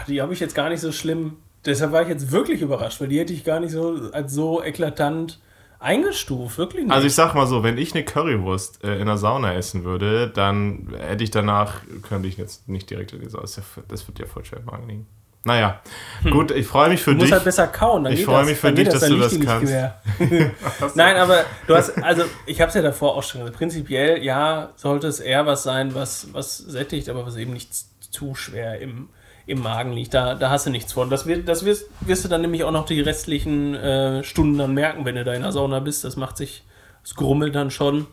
die 0.09 0.21
habe 0.21 0.33
ich 0.33 0.41
jetzt 0.41 0.55
gar 0.55 0.69
nicht 0.69 0.81
so 0.81 0.91
schlimm 0.91 1.37
deshalb 1.69 1.93
war 1.93 2.03
ich 2.03 2.09
jetzt 2.09 2.33
wirklich 2.33 2.63
überrascht, 2.63 3.01
weil 3.01 3.09
die 3.09 3.19
hätte 3.19 3.33
ich 3.33 3.45
gar 3.45 3.61
nicht 3.61 3.73
so 3.73 4.11
als 4.13 4.33
so 4.33 4.63
eklatant 4.63 5.39
eingestuft, 5.79 6.59
wirklich 6.59 6.85
nicht. 6.85 6.93
Also 6.93 7.07
ich 7.07 7.15
sag 7.15 7.35
mal 7.35 7.47
so, 7.47 7.63
wenn 7.63 7.79
ich 7.79 7.95
eine 7.95 8.05
Currywurst 8.05 8.85
äh, 8.85 8.99
in 8.99 9.07
der 9.07 9.17
Sauna 9.17 9.55
essen 9.55 9.85
würde, 9.85 10.29
dann 10.29 10.89
hätte 10.99 11.23
ich 11.23 11.31
danach, 11.31 11.83
könnte 12.03 12.29
ich 12.29 12.37
jetzt 12.37 12.69
nicht 12.69 12.91
direkt 12.91 13.13
in 13.13 13.21
die 13.21 13.29
Sauna, 13.29 13.45
das 13.45 14.09
wird 14.09 14.19
ja 14.19 14.27
voll 14.27 14.45
schwer 14.45 14.59
im 14.59 14.65
Magen 14.65 14.89
liegen. 14.89 15.07
Naja, 15.45 15.81
hm. 16.23 16.33
gut, 16.33 16.51
ich 16.51 16.67
freue 16.67 16.91
mich 16.91 17.01
für 17.01 17.13
du 17.13 17.21
dich. 17.21 17.31
Du 17.31 17.33
musst 17.33 17.33
halt 17.33 17.45
besser 17.45 17.69
kauen. 17.69 18.05
Dann 18.05 18.13
ich 18.13 18.25
freue 18.25 18.45
mich 18.45 18.59
für 18.59 18.73
dich, 18.73 18.89
das, 18.89 19.01
dass 19.01 19.09
du 19.09 19.19
das 19.19 19.41
kannst. 19.41 19.73
Nein, 20.97 21.17
aber 21.17 21.45
du 21.67 21.77
hast, 21.77 21.97
also 22.03 22.25
ich 22.45 22.61
habe 22.61 22.69
es 22.69 22.75
ja 22.75 22.83
davor 22.83 23.17
auch 23.17 23.23
schon 23.23 23.41
gesagt, 23.41 23.57
prinzipiell, 23.57 24.23
ja, 24.23 24.71
sollte 24.77 25.07
es 25.07 25.21
eher 25.21 25.47
was 25.47 25.63
sein, 25.63 25.95
was, 25.95 26.29
was 26.33 26.59
sättigt, 26.59 27.09
aber 27.09 27.25
was 27.25 27.37
eben 27.37 27.53
nicht 27.53 27.71
zu 28.11 28.35
schwer 28.35 28.81
im 28.81 29.09
im 29.49 29.63
Magen 29.63 29.93
liegt. 29.93 30.15
Da, 30.15 30.35
da 30.35 30.51
hast 30.51 30.67
du 30.67 30.71
nichts 30.71 30.93
von. 30.93 31.11
Das, 31.11 31.27
wird, 31.27 31.49
das 31.49 31.65
wirst, 31.65 31.89
wirst 32.01 32.25
du 32.25 32.29
dann 32.29 32.41
nämlich 32.41 32.65
auch 32.65 32.73
noch 32.73 32.87
die 32.87 33.01
restlichen 33.01 33.75
äh, 33.75 34.23
Stunden 34.25 34.59
dann 34.59 34.75
merken, 34.75 35.05
wenn 35.05 35.15
du 35.15 35.25
da 35.25 35.35
in 35.35 35.43
der 35.43 35.53
Sauna 35.53 35.81
bist. 35.81 36.05
Das 36.05 36.17
macht 36.17 36.37
sich, 36.37 36.65
es 37.05 37.15
grummelt 37.15 37.55
dann 37.55 37.71
schon. 37.71 38.07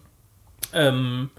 Ähm, 0.73 1.29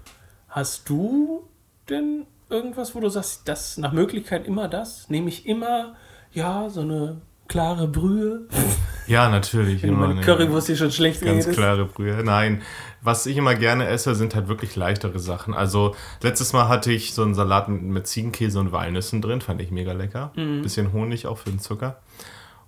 hast 0.49 0.89
du 0.89 1.47
denn 1.89 2.25
irgendwas, 2.49 2.95
wo 2.95 2.99
du 2.99 3.09
sagst, 3.09 3.47
das 3.47 3.77
nach 3.77 3.91
Möglichkeit 3.91 4.45
immer 4.45 4.67
das? 4.67 5.09
Nehme 5.09 5.29
ich 5.29 5.45
immer, 5.45 5.95
ja, 6.33 6.69
so 6.69 6.81
eine 6.81 7.21
klare 7.47 7.87
Brühe? 7.87 8.47
Ja, 9.07 9.29
natürlich. 9.29 9.83
Wenn 9.83 9.91
immer 9.91 10.07
meine 10.07 10.21
Currywurst 10.21 10.67
hier 10.67 10.75
schon 10.75 10.91
schlecht 10.91 11.21
Ganz 11.21 11.45
redest. 11.45 11.57
klare 11.57 11.85
Brühe. 11.85 12.21
Nein, 12.23 12.61
was 13.01 13.25
ich 13.25 13.37
immer 13.37 13.55
gerne 13.55 13.87
esse, 13.87 14.15
sind 14.15 14.35
halt 14.35 14.47
wirklich 14.47 14.75
leichtere 14.75 15.19
Sachen. 15.19 15.53
Also 15.53 15.95
letztes 16.21 16.53
Mal 16.53 16.67
hatte 16.67 16.91
ich 16.91 17.13
so 17.13 17.23
einen 17.23 17.35
Salat 17.35 17.69
mit, 17.69 18.07
Ziegenkäse 18.07 18.59
und 18.59 18.71
Walnüssen 18.71 19.21
drin, 19.21 19.41
fand 19.41 19.61
ich 19.61 19.71
mega 19.71 19.93
lecker. 19.93 20.31
Mhm. 20.35 20.61
Bisschen 20.61 20.91
Honig 20.91 21.25
auch 21.25 21.37
für 21.37 21.49
den 21.49 21.59
Zucker. 21.59 22.01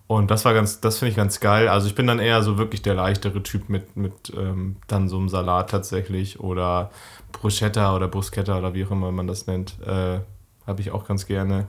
Und 0.07 0.31
das 0.31 0.43
war 0.45 0.53
ganz, 0.53 0.81
das 0.81 0.97
finde 0.97 1.11
ich 1.11 1.17
ganz 1.17 1.39
geil. 1.39 1.67
Also 1.67 1.87
ich 1.87 1.93
bin 1.93 2.07
dann 2.07 2.19
eher 2.19 2.41
so 2.41 2.57
wirklich 2.57 2.81
der 2.81 2.95
leichtere 2.95 3.43
Typ 3.43 3.69
mit, 3.69 3.95
mit 3.95 4.33
ähm, 4.35 4.77
dann 4.87 5.07
so 5.07 5.17
einem 5.17 5.29
Salat 5.29 5.69
tatsächlich 5.69 6.39
oder 6.39 6.89
Bruschetta 7.31 7.95
oder 7.95 8.07
Bruschetta 8.07 8.57
oder 8.57 8.73
wie 8.73 8.85
auch 8.85 8.91
immer 8.91 9.11
man 9.11 9.27
das 9.27 9.45
nennt. 9.45 9.75
Äh, 9.85 10.19
Habe 10.65 10.81
ich 10.81 10.91
auch 10.91 11.05
ganz 11.07 11.27
gerne. 11.27 11.67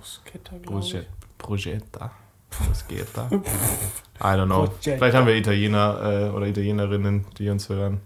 Bruschetta, 0.64 1.06
Bruschetta. 1.36 2.12
Bruschetta. 2.50 3.28
Bruschetta. 3.28 4.00
I 4.20 4.36
don't 4.36 4.46
know. 4.46 4.68
Vielleicht 4.80 5.16
haben 5.16 5.26
wir 5.26 5.34
Italiener 5.34 6.28
äh, 6.28 6.36
oder 6.36 6.46
Italienerinnen, 6.46 7.26
die 7.38 7.48
uns 7.48 7.68
hören. 7.68 8.00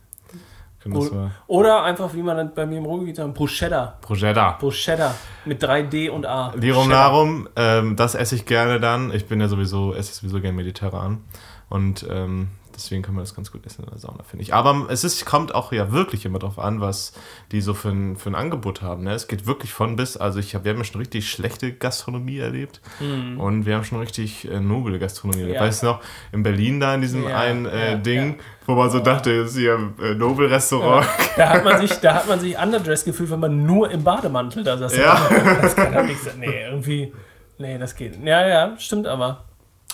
Oder, 0.92 1.30
oder 1.46 1.82
einfach, 1.82 2.12
wie 2.14 2.22
man 2.22 2.52
bei 2.54 2.66
mir 2.66 2.78
im 2.78 2.84
Ruhrgebiet 2.84 3.16
sagt, 3.16 3.32
Bruschetta. 3.34 3.96
Bruschetta. 4.02 4.58
Bruschetta. 4.60 5.14
Mit 5.46 5.64
3D 5.64 6.10
und 6.10 6.26
A. 6.26 6.52
Lirum 6.56 6.88
Narum, 6.88 7.48
ähm, 7.56 7.96
das 7.96 8.14
esse 8.14 8.34
ich 8.34 8.44
gerne 8.44 8.80
dann. 8.80 9.12
Ich 9.12 9.26
bin 9.26 9.40
ja 9.40 9.48
sowieso, 9.48 9.94
esse 9.94 10.12
sowieso 10.12 10.40
gerne 10.40 10.56
mediterran. 10.56 11.24
Und 11.70 12.06
ähm, 12.10 12.48
Deswegen 12.75 13.02
kann 13.02 13.14
man 13.14 13.23
das 13.23 13.35
ganz 13.35 13.52
gut 13.52 13.64
essen 13.66 13.85
in 13.85 13.90
der 13.90 13.99
Sauna, 13.99 14.23
finde 14.25 14.43
ich. 14.43 14.52
Aber 14.52 14.87
es 14.90 15.04
ist, 15.04 15.25
kommt 15.25 15.54
auch 15.54 15.73
ja 15.73 15.93
wirklich 15.93 16.25
immer 16.25 16.38
darauf 16.38 16.59
an, 16.59 16.81
was 16.81 17.12
die 17.52 17.61
so 17.61 17.75
für 17.75 17.90
ein, 17.90 18.16
für 18.16 18.31
ein 18.31 18.35
Angebot 18.35 18.83
haben. 18.83 19.04
Ne? 19.04 19.12
Es 19.12 19.28
geht 19.28 19.47
wirklich 19.47 19.73
von 19.73 19.97
bis. 19.97 20.16
Also 20.16 20.40
ich 20.40 20.54
hab, 20.54 20.64
wir 20.64 20.73
haben 20.73 20.78
ja 20.78 20.85
schon 20.85 21.00
richtig 21.00 21.31
schlechte 21.31 21.73
Gastronomie 21.73 22.38
erlebt 22.38 22.81
mhm. 23.00 23.38
und 23.38 23.66
wir 23.66 23.76
haben 23.76 23.85
schon 23.85 24.00
richtig 24.00 24.50
äh, 24.50 24.61
noble 24.61 24.99
Gastronomie 24.99 25.40
erlebt. 25.40 25.57
Ja. 25.57 25.62
Weißt 25.62 25.83
du 25.83 25.87
noch, 25.87 26.00
in 26.33 26.43
Berlin 26.43 26.81
da 26.81 26.95
in 26.95 27.00
diesem 27.00 27.28
ja, 27.28 27.38
einen 27.38 27.66
äh, 27.66 28.00
Ding, 28.00 28.38
wo 28.66 28.75
man 28.75 28.90
so 28.90 28.99
dachte, 28.99 29.43
das 29.43 29.52
ist 29.52 29.59
hier 29.59 29.76
ein 29.76 29.95
äh, 30.02 30.14
Nobel-Restaurant. 30.14 31.07
Da, 31.37 31.49
hat 31.49 31.64
man 31.64 31.81
sich, 31.81 31.93
da 32.00 32.14
hat 32.14 32.28
man 32.28 32.40
sich 32.40 32.57
underdressed 32.59 33.04
gefühlt, 33.07 33.31
wenn 33.31 33.40
man 33.40 33.64
nur 33.66 33.90
im 33.90 34.04
Bademantel 34.04 34.64
da 34.64 34.78
saß. 34.78 34.97
Ja. 34.97 35.28
Das 35.61 35.76
kann 35.76 35.93
doch 35.93 36.04
nicht 36.04 36.23
sein. 36.23 36.38
Nee, 36.38 36.64
irgendwie. 36.64 37.12
Nee, 37.59 37.78
das 37.78 37.95
geht. 37.95 38.23
Ja, 38.25 38.47
ja, 38.47 38.78
stimmt 38.78 39.07
aber. 39.07 39.45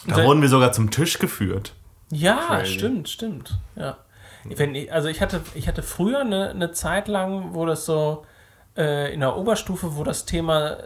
Da 0.07 0.25
wurden 0.25 0.41
wir 0.41 0.49
sogar 0.49 0.73
zum 0.73 0.91
Tisch 0.91 1.19
geführt. 1.19 1.75
Ja, 2.11 2.59
Crazy. 2.59 2.73
stimmt, 2.73 3.09
stimmt. 3.09 3.59
Ja. 3.77 3.99
Wenn 4.45 4.75
ich, 4.75 4.93
also 4.93 5.09
ich 5.09 5.21
hatte, 5.21 5.43
ich 5.55 5.69
hatte 5.69 5.83
früher 5.83 6.21
eine, 6.21 6.51
eine 6.51 6.73
Zeit 6.73 7.09
lang, 7.09 7.55
wo 7.55 7.67
das 7.67 7.85
so 7.85 8.25
äh, 8.77 9.13
in 9.13 9.21
der 9.21 9.37
Oberstufe, 9.37 9.97
wo 9.97 10.05
das 10.05 10.25
Thema 10.25 10.71
äh, 10.71 10.79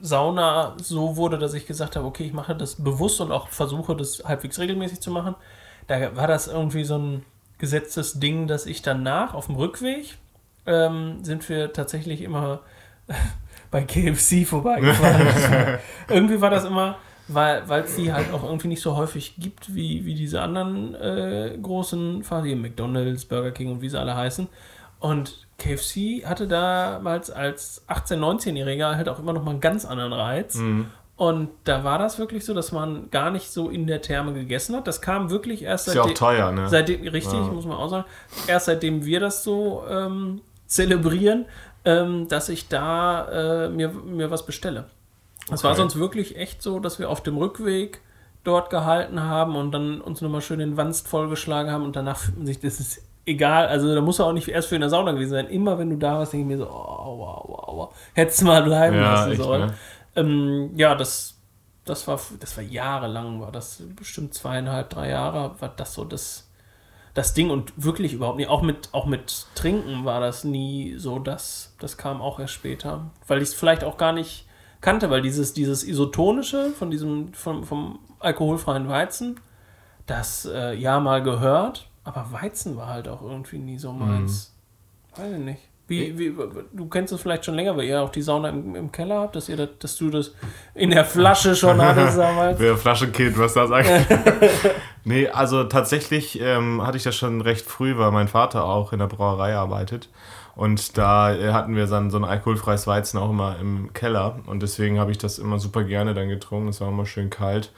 Sauna 0.00 0.76
so 0.80 1.16
wurde, 1.16 1.38
dass 1.38 1.54
ich 1.54 1.66
gesagt 1.66 1.96
habe, 1.96 2.06
okay, 2.06 2.24
ich 2.24 2.32
mache 2.32 2.54
das 2.54 2.76
bewusst 2.76 3.20
und 3.20 3.32
auch 3.32 3.48
versuche, 3.48 3.96
das 3.96 4.22
halbwegs 4.24 4.58
regelmäßig 4.58 5.00
zu 5.00 5.10
machen. 5.10 5.34
Da 5.86 6.16
war 6.16 6.26
das 6.26 6.46
irgendwie 6.46 6.84
so 6.84 6.98
ein 6.98 7.24
gesetztes 7.58 8.20
Ding, 8.20 8.46
dass 8.46 8.66
ich 8.66 8.82
danach 8.82 9.34
auf 9.34 9.46
dem 9.46 9.56
Rückweg 9.56 10.16
ähm, 10.66 11.24
sind 11.24 11.48
wir 11.48 11.72
tatsächlich 11.72 12.22
immer 12.22 12.60
bei 13.70 13.82
KFC 13.82 14.46
vorbeigefahren. 14.46 15.78
irgendwie 16.08 16.40
war 16.40 16.50
das 16.50 16.64
immer 16.64 16.98
weil 17.28 17.82
es 17.82 17.96
die 17.96 18.12
halt 18.12 18.32
auch 18.32 18.42
irgendwie 18.42 18.68
nicht 18.68 18.80
so 18.80 18.96
häufig 18.96 19.34
gibt 19.38 19.74
wie, 19.74 20.04
wie 20.06 20.14
diese 20.14 20.40
anderen 20.40 20.94
äh, 20.94 21.56
großen 21.60 22.24
Fahrten, 22.24 22.60
McDonalds, 22.60 23.26
Burger 23.26 23.50
King 23.50 23.72
und 23.72 23.82
wie 23.82 23.88
sie 23.88 24.00
alle 24.00 24.16
heißen. 24.16 24.48
Und 25.00 25.46
KFC 25.58 26.24
hatte 26.24 26.48
damals 26.48 27.30
als 27.30 27.86
18-, 27.88 28.16
19-Jähriger 28.16 28.96
halt 28.96 29.08
auch 29.08 29.18
immer 29.18 29.32
noch 29.32 29.44
mal 29.44 29.52
einen 29.52 29.60
ganz 29.60 29.84
anderen 29.84 30.12
Reiz. 30.12 30.56
Mhm. 30.56 30.86
Und 31.16 31.50
da 31.64 31.82
war 31.82 31.98
das 31.98 32.20
wirklich 32.20 32.44
so, 32.44 32.54
dass 32.54 32.70
man 32.70 33.10
gar 33.10 33.30
nicht 33.32 33.50
so 33.50 33.68
in 33.68 33.88
der 33.88 34.00
Therme 34.00 34.32
gegessen 34.32 34.76
hat. 34.76 34.86
Das 34.86 35.00
kam 35.00 35.30
wirklich 35.30 35.62
erst 35.62 35.86
seitdem. 35.86 36.02
Ist 36.02 36.06
ja 36.06 36.12
auch 36.12 36.30
teuer, 36.30 36.52
ne? 36.52 36.68
Seitdem, 36.68 37.02
richtig, 37.02 37.32
ja. 37.32 37.40
muss 37.40 37.66
man 37.66 37.76
auch 37.76 37.88
sagen. 37.88 38.04
Erst 38.46 38.66
seitdem 38.66 39.04
wir 39.04 39.18
das 39.18 39.42
so 39.42 39.82
ähm, 39.90 40.42
zelebrieren, 40.66 41.46
ähm, 41.84 42.28
dass 42.28 42.48
ich 42.48 42.68
da 42.68 43.64
äh, 43.64 43.68
mir, 43.68 43.88
mir 43.88 44.30
was 44.30 44.46
bestelle. 44.46 44.86
Es 45.50 45.60
okay. 45.60 45.68
war 45.68 45.74
sonst 45.74 45.98
wirklich 45.98 46.36
echt 46.36 46.62
so, 46.62 46.78
dass 46.80 46.98
wir 46.98 47.10
auf 47.10 47.22
dem 47.22 47.36
Rückweg 47.36 48.00
dort 48.44 48.70
gehalten 48.70 49.22
haben 49.22 49.56
und 49.56 49.72
dann 49.72 50.00
uns 50.00 50.20
nochmal 50.20 50.40
schön 50.40 50.58
den 50.58 50.76
Wanst 50.76 51.08
vollgeschlagen 51.08 51.70
haben 51.70 51.84
und 51.84 51.96
danach 51.96 52.18
fühlt 52.18 52.38
man 52.38 52.46
sich, 52.46 52.60
das 52.60 52.80
ist 52.80 53.02
egal, 53.26 53.66
also 53.68 53.94
da 53.94 54.00
muss 54.00 54.18
er 54.18 54.26
auch 54.26 54.32
nicht 54.32 54.48
erst 54.48 54.68
für 54.68 54.74
in 54.74 54.80
der 54.80 54.90
Sauna 54.90 55.12
gewesen 55.12 55.30
sein. 55.30 55.46
Immer 55.48 55.78
wenn 55.78 55.90
du 55.90 55.96
da 55.96 56.18
warst, 56.18 56.32
denke 56.32 56.44
ich 56.44 56.58
mir 56.58 56.64
so, 56.64 56.70
aua, 56.70 57.38
aua, 57.38 57.68
aua. 57.68 57.90
Hättest 58.14 58.42
mal 58.42 58.62
bleiben 58.62 58.96
ja, 58.96 59.26
lassen 59.26 59.36
sollen. 59.36 59.66
Ne? 59.66 59.74
Ähm, 60.16 60.70
ja, 60.76 60.94
das, 60.94 61.36
das 61.84 62.06
war, 62.08 62.18
das 62.40 62.56
war 62.56 62.64
jahrelang, 62.64 63.40
war 63.40 63.52
das 63.52 63.82
bestimmt 63.94 64.34
zweieinhalb, 64.34 64.90
drei 64.90 65.10
Jahre, 65.10 65.54
war 65.60 65.68
das 65.68 65.94
so 65.94 66.04
das, 66.04 66.50
das 67.14 67.34
Ding 67.34 67.50
und 67.50 67.72
wirklich 67.76 68.14
überhaupt 68.14 68.38
nicht. 68.38 68.48
Auch 68.48 68.62
mit, 68.62 68.88
auch 68.92 69.06
mit 69.06 69.46
Trinken 69.54 70.04
war 70.04 70.20
das 70.20 70.44
nie 70.44 70.96
so 70.96 71.18
das, 71.18 71.74
das 71.80 71.98
kam 71.98 72.22
auch 72.22 72.40
erst 72.40 72.54
später, 72.54 73.10
weil 73.26 73.42
ich 73.42 73.50
es 73.50 73.54
vielleicht 73.54 73.84
auch 73.84 73.98
gar 73.98 74.12
nicht 74.12 74.47
kannte, 74.80 75.10
weil 75.10 75.22
dieses, 75.22 75.52
dieses 75.52 75.84
Isotonische 75.84 76.70
von 76.70 76.90
diesem, 76.90 77.32
vom, 77.34 77.64
vom 77.64 77.98
alkoholfreien 78.20 78.88
Weizen, 78.88 79.40
das 80.06 80.46
äh, 80.46 80.74
ja 80.74 81.00
mal 81.00 81.22
gehört, 81.22 81.88
aber 82.04 82.26
Weizen 82.32 82.76
war 82.76 82.88
halt 82.88 83.08
auch 83.08 83.22
irgendwie 83.22 83.58
nie 83.58 83.78
so 83.78 83.92
meins. 83.92 84.54
Mhm. 85.16 85.22
Weiß 85.22 85.32
ich 85.32 85.38
nicht. 85.38 85.60
Wie, 85.88 86.18
wie, 86.18 86.34
du 86.74 86.86
kennst 86.86 87.14
es 87.14 87.22
vielleicht 87.22 87.46
schon 87.46 87.54
länger, 87.54 87.74
weil 87.74 87.84
ihr 87.84 88.02
auch 88.02 88.10
die 88.10 88.20
Sauna 88.20 88.50
im, 88.50 88.74
im 88.74 88.92
Keller 88.92 89.20
habt, 89.20 89.36
dass, 89.36 89.48
ihr 89.48 89.56
das, 89.56 89.70
dass 89.78 89.96
du 89.96 90.10
das 90.10 90.34
in 90.74 90.90
der 90.90 91.06
Flasche 91.06 91.56
schon 91.56 91.80
hattest 91.80 92.18
damals. 92.18 92.60
Wer 92.60 92.76
Flaschenkind, 92.76 93.38
was 93.38 93.54
da 93.54 93.66
sagt. 93.66 93.88
nee, 95.04 95.28
also 95.28 95.64
tatsächlich 95.64 96.38
ähm, 96.42 96.86
hatte 96.86 96.98
ich 96.98 97.04
das 97.04 97.16
schon 97.16 97.40
recht 97.40 97.64
früh, 97.64 97.96
weil 97.96 98.10
mein 98.10 98.28
Vater 98.28 98.64
auch 98.64 98.92
in 98.92 98.98
der 98.98 99.06
Brauerei 99.06 99.54
arbeitet. 99.54 100.10
Und 100.58 100.98
da 100.98 101.32
äh, 101.32 101.52
hatten 101.52 101.76
wir 101.76 101.86
dann 101.86 102.10
so 102.10 102.16
ein 102.16 102.24
alkoholfreies 102.24 102.88
Weizen 102.88 103.16
auch 103.16 103.30
immer 103.30 103.60
im 103.60 103.92
Keller. 103.92 104.40
Und 104.46 104.60
deswegen 104.60 104.98
habe 104.98 105.12
ich 105.12 105.18
das 105.18 105.38
immer 105.38 105.60
super 105.60 105.84
gerne 105.84 106.14
dann 106.14 106.28
getrunken. 106.28 106.66
Es 106.66 106.80
war 106.80 106.88
immer 106.88 107.06
schön 107.06 107.30
kalt. 107.30 107.72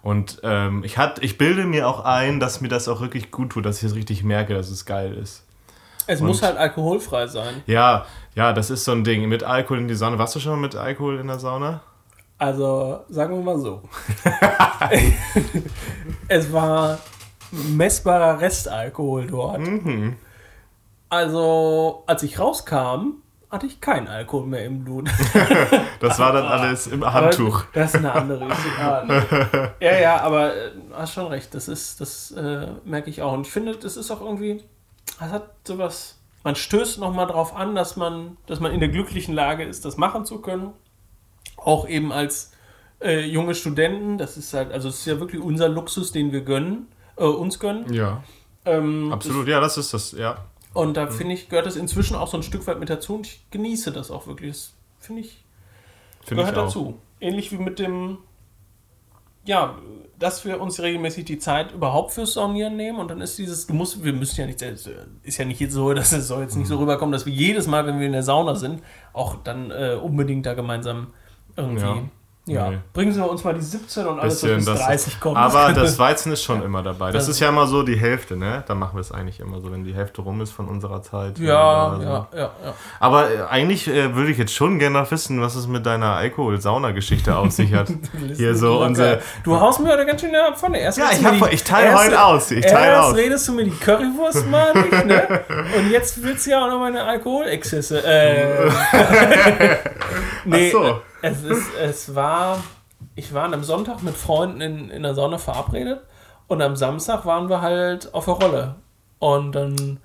Und 0.00 0.40
ähm, 0.42 0.82
ich, 0.82 0.96
hat, 0.96 1.22
ich 1.22 1.36
bilde 1.36 1.64
mir 1.64 1.86
auch 1.86 2.06
ein, 2.06 2.40
dass 2.40 2.62
mir 2.62 2.68
das 2.68 2.88
auch 2.88 3.02
wirklich 3.02 3.32
gut 3.32 3.50
tut, 3.50 3.66
dass 3.66 3.82
ich 3.82 3.90
es 3.90 3.94
richtig 3.94 4.24
merke, 4.24 4.54
dass 4.54 4.70
es 4.70 4.86
geil 4.86 5.12
ist. 5.12 5.44
Es 6.06 6.22
Und- 6.22 6.28
muss 6.28 6.40
halt 6.40 6.56
alkoholfrei 6.56 7.26
sein. 7.26 7.62
Ja, 7.66 8.06
ja, 8.34 8.54
das 8.54 8.70
ist 8.70 8.86
so 8.86 8.92
ein 8.92 9.04
Ding. 9.04 9.28
Mit 9.28 9.44
Alkohol 9.44 9.80
in 9.80 9.88
die 9.88 9.94
Sauna. 9.94 10.18
Warst 10.18 10.34
du 10.34 10.40
schon 10.40 10.52
mal 10.52 10.58
mit 10.60 10.74
Alkohol 10.74 11.18
in 11.18 11.26
der 11.26 11.38
Sauna? 11.38 11.82
Also, 12.38 13.00
sagen 13.10 13.34
wir 13.34 13.42
mal 13.42 13.58
so. 13.58 13.82
es 16.28 16.50
war 16.50 16.98
messbarer 17.50 18.40
Restalkohol 18.40 19.26
dort. 19.26 19.60
Mhm. 19.60 20.16
Also, 21.12 22.04
als 22.06 22.22
ich 22.22 22.38
rauskam, 22.38 23.20
hatte 23.50 23.66
ich 23.66 23.82
keinen 23.82 24.08
Alkohol 24.08 24.46
mehr 24.46 24.64
im 24.64 24.82
Blut. 24.82 25.10
Das 26.00 26.18
war 26.18 26.32
dann 26.32 26.46
alles 26.46 26.86
im 26.86 27.04
Handtuch. 27.04 27.64
Aber 27.64 27.68
das 27.74 27.90
ist 27.90 27.96
eine 27.96 28.12
andere 28.12 28.46
Geschichte. 28.48 29.74
Ja, 29.80 29.98
ja, 30.00 30.20
aber 30.22 30.56
äh, 30.56 30.70
hast 30.94 31.12
schon 31.12 31.26
recht. 31.26 31.52
Das 31.54 31.68
ist, 31.68 32.00
das 32.00 32.30
äh, 32.30 32.68
merke 32.86 33.10
ich 33.10 33.20
auch. 33.20 33.34
Und 33.34 33.46
ich 33.46 33.52
finde, 33.52 33.76
das 33.76 33.98
ist 33.98 34.10
auch 34.10 34.22
irgendwie, 34.22 34.64
das 35.20 35.30
hat 35.30 35.50
sowas. 35.68 36.18
Man 36.44 36.56
stößt 36.56 36.98
nochmal 36.98 37.26
drauf 37.26 37.54
an, 37.54 37.74
dass 37.74 37.96
man, 37.96 38.38
dass 38.46 38.58
man 38.60 38.72
in 38.72 38.80
der 38.80 38.88
glücklichen 38.88 39.34
Lage 39.34 39.64
ist, 39.64 39.84
das 39.84 39.98
machen 39.98 40.24
zu 40.24 40.40
können. 40.40 40.72
Auch 41.58 41.86
eben 41.86 42.10
als 42.10 42.52
äh, 43.02 43.20
junge 43.26 43.54
Studenten. 43.54 44.16
Das 44.16 44.38
ist 44.38 44.54
halt, 44.54 44.72
also 44.72 44.88
es 44.88 45.00
ist 45.00 45.06
ja 45.06 45.20
wirklich 45.20 45.42
unser 45.42 45.68
Luxus, 45.68 46.10
den 46.10 46.32
wir 46.32 46.40
gönnen, 46.40 46.88
äh, 47.16 47.24
uns 47.24 47.58
gönnen. 47.58 47.92
Ja, 47.92 48.24
Ähm, 48.64 49.12
absolut. 49.12 49.46
Ja, 49.46 49.60
das 49.60 49.76
ist 49.76 49.92
das, 49.92 50.12
ja. 50.12 50.38
Und 50.74 50.96
da 50.96 51.06
finde 51.08 51.34
ich, 51.34 51.48
gehört 51.48 51.66
das 51.66 51.76
inzwischen 51.76 52.16
auch 52.16 52.28
so 52.28 52.36
ein 52.36 52.42
Stück 52.42 52.66
weit 52.66 52.80
mit 52.80 52.90
dazu 52.90 53.14
und 53.16 53.26
ich 53.26 53.44
genieße 53.50 53.92
das 53.92 54.10
auch 54.10 54.26
wirklich. 54.26 54.52
Das 54.52 54.72
finde 55.00 55.22
ich 55.22 55.44
Finde 56.24 56.42
ich 56.44 56.48
gehört 56.48 56.58
auch. 56.58 56.66
dazu. 56.66 56.98
Ähnlich 57.20 57.50
wie 57.52 57.56
mit 57.58 57.78
dem, 57.78 58.18
ja, 59.44 59.76
dass 60.18 60.44
wir 60.44 60.60
uns 60.60 60.80
regelmäßig 60.80 61.24
die 61.24 61.38
Zeit 61.38 61.72
überhaupt 61.72 62.12
fürs 62.12 62.34
Saunieren 62.34 62.76
nehmen 62.76 62.98
und 62.98 63.10
dann 63.10 63.20
ist 63.20 63.38
dieses, 63.38 63.66
du 63.66 63.74
musst, 63.74 64.04
wir 64.04 64.12
müssen 64.12 64.40
ja 64.40 64.46
nicht, 64.46 64.62
es 64.62 64.88
ist 65.24 65.38
ja 65.38 65.44
nicht 65.44 65.60
jetzt 65.60 65.72
so, 65.74 65.92
dass 65.94 66.12
es 66.12 66.28
soll 66.28 66.42
jetzt 66.42 66.56
nicht 66.56 66.68
so 66.68 66.74
Mhm. 66.76 66.80
rüberkommen, 66.82 67.12
dass 67.12 67.26
wir 67.26 67.32
jedes 67.32 67.66
Mal, 67.66 67.86
wenn 67.86 67.98
wir 67.98 68.06
in 68.06 68.12
der 68.12 68.22
Sauna 68.22 68.54
sind, 68.54 68.82
auch 69.12 69.36
dann 69.42 69.70
äh, 69.72 69.98
unbedingt 70.00 70.46
da 70.46 70.54
gemeinsam 70.54 71.08
irgendwie, 71.56 71.84
ja, 71.84 72.02
Nee. 72.44 72.78
bringen 72.92 73.12
Sie 73.12 73.24
uns 73.24 73.44
mal 73.44 73.54
die 73.54 73.60
17 73.60 74.04
und 74.04 74.18
alles, 74.18 74.40
Bisschen, 74.40 74.56
was 74.56 74.64
bis 74.64 74.74
das 74.74 74.86
30 74.86 75.20
kommt. 75.20 75.36
Aber 75.36 75.72
das 75.72 75.96
Weizen 75.96 76.32
ist 76.32 76.42
schon 76.42 76.60
immer 76.64 76.82
dabei. 76.82 77.12
Das 77.12 77.26
Das- 77.26 77.36
ist 77.36 77.40
ja 77.40 77.48
immer 77.50 77.68
so 77.68 77.84
die 77.84 77.94
Hälfte, 77.94 78.36
ne? 78.36 78.64
Dann 78.66 78.80
machen 78.80 78.96
wir 78.96 79.00
es 79.00 79.12
eigentlich 79.12 79.38
immer 79.38 79.60
so, 79.60 79.70
wenn 79.70 79.84
die 79.84 79.94
Hälfte 79.94 80.22
rum 80.22 80.40
ist 80.40 80.50
von 80.50 80.66
unserer 80.66 81.02
Zeit. 81.02 81.38
ja, 81.38 81.94
so. 81.96 82.02
ja, 82.02 82.28
ja, 82.34 82.40
ja. 82.40 82.74
Aber 82.98 83.30
äh, 83.30 83.42
eigentlich 83.48 83.86
äh, 83.86 84.16
würde 84.16 84.32
ich 84.32 84.38
jetzt 84.38 84.52
schon 84.52 84.80
gerne 84.80 84.98
noch 85.00 85.10
wissen, 85.12 85.40
was 85.40 85.54
es 85.54 85.68
mit 85.68 85.86
deiner 85.86 86.16
Alkohol-Sauna-Geschichte 86.16 87.36
auf 87.36 87.52
sich 87.52 87.74
hat. 87.74 87.86
Hier 88.36 88.56
so 88.56 88.82
unsere. 88.82 89.20
Du 89.44 89.60
haust 89.60 89.78
mir 89.78 89.90
heute 89.92 90.04
ganz 90.04 90.20
schön 90.20 90.34
ab 90.34 90.58
von 90.58 90.72
der 90.72 90.82
ersten. 90.82 91.00
Ja, 91.02 91.10
ich 91.12 91.24
hab- 91.24 91.52
ich 91.52 91.62
teile 91.62 91.94
heute 91.96 92.20
aus, 92.24 92.50
ich 92.50 92.66
teile 92.66 92.92
erst 92.94 93.10
aus. 93.10 93.16
redest 93.16 93.46
du 93.48 93.52
mir 93.52 93.64
die 93.64 93.70
Currywurst 93.70 94.48
mal 94.50 94.72
nicht, 94.74 95.06
ne? 95.06 95.40
Und 95.78 95.90
jetzt 95.92 96.20
willst 96.20 96.46
du 96.46 96.50
ja 96.50 96.64
auch 96.64 96.68
noch 96.68 96.80
meine 96.80 97.04
Alkoholexzesse. 97.04 98.04
Äh, 98.04 98.68
nee, 100.44 100.68
Ach 100.68 100.72
so. 100.72 101.02
Es, 101.22 101.42
ist, 101.42 101.74
es 101.80 102.14
war, 102.14 102.62
ich 103.14 103.32
war 103.32 103.52
am 103.52 103.64
Sonntag 103.64 104.02
mit 104.02 104.14
Freunden 104.14 104.60
in, 104.60 104.90
in 104.90 105.02
der 105.02 105.14
Sonne 105.14 105.38
verabredet 105.38 106.02
und 106.48 106.60
am 106.60 106.76
Samstag 106.76 107.24
waren 107.24 107.48
wir 107.48 107.62
halt 107.62 108.12
auf 108.14 108.26
der 108.26 108.34
Rolle. 108.34 108.74
Und 109.18 109.52
dann 109.52 110.00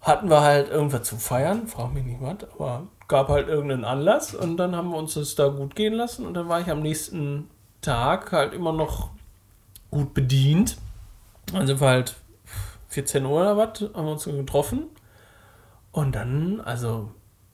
hatten 0.00 0.30
wir 0.30 0.40
halt 0.40 0.70
irgendwas 0.70 1.02
zu 1.02 1.16
feiern, 1.16 1.66
frag 1.66 1.92
mich 1.92 2.04
nicht 2.04 2.20
was, 2.20 2.50
aber 2.54 2.86
gab 3.08 3.28
halt 3.28 3.48
irgendeinen 3.48 3.84
Anlass 3.84 4.34
und 4.34 4.56
dann 4.56 4.74
haben 4.74 4.90
wir 4.90 4.96
uns 4.96 5.14
das 5.14 5.34
da 5.34 5.48
gut 5.48 5.76
gehen 5.76 5.94
lassen 5.94 6.26
und 6.26 6.34
dann 6.34 6.48
war 6.48 6.60
ich 6.60 6.70
am 6.70 6.80
nächsten 6.80 7.50
Tag 7.80 8.32
halt 8.32 8.52
immer 8.52 8.72
noch 8.72 9.10
gut 9.90 10.14
bedient. 10.14 10.78
Dann 11.52 11.66
sind 11.66 11.80
wir 11.80 11.88
halt 11.88 12.16
14 12.88 13.24
Uhr 13.24 13.40
oder 13.40 13.56
was, 13.56 13.80
haben 13.94 14.06
wir 14.06 14.12
uns 14.12 14.24
getroffen 14.24 14.86
und 15.92 16.14
dann, 16.14 16.60
also 16.60 17.10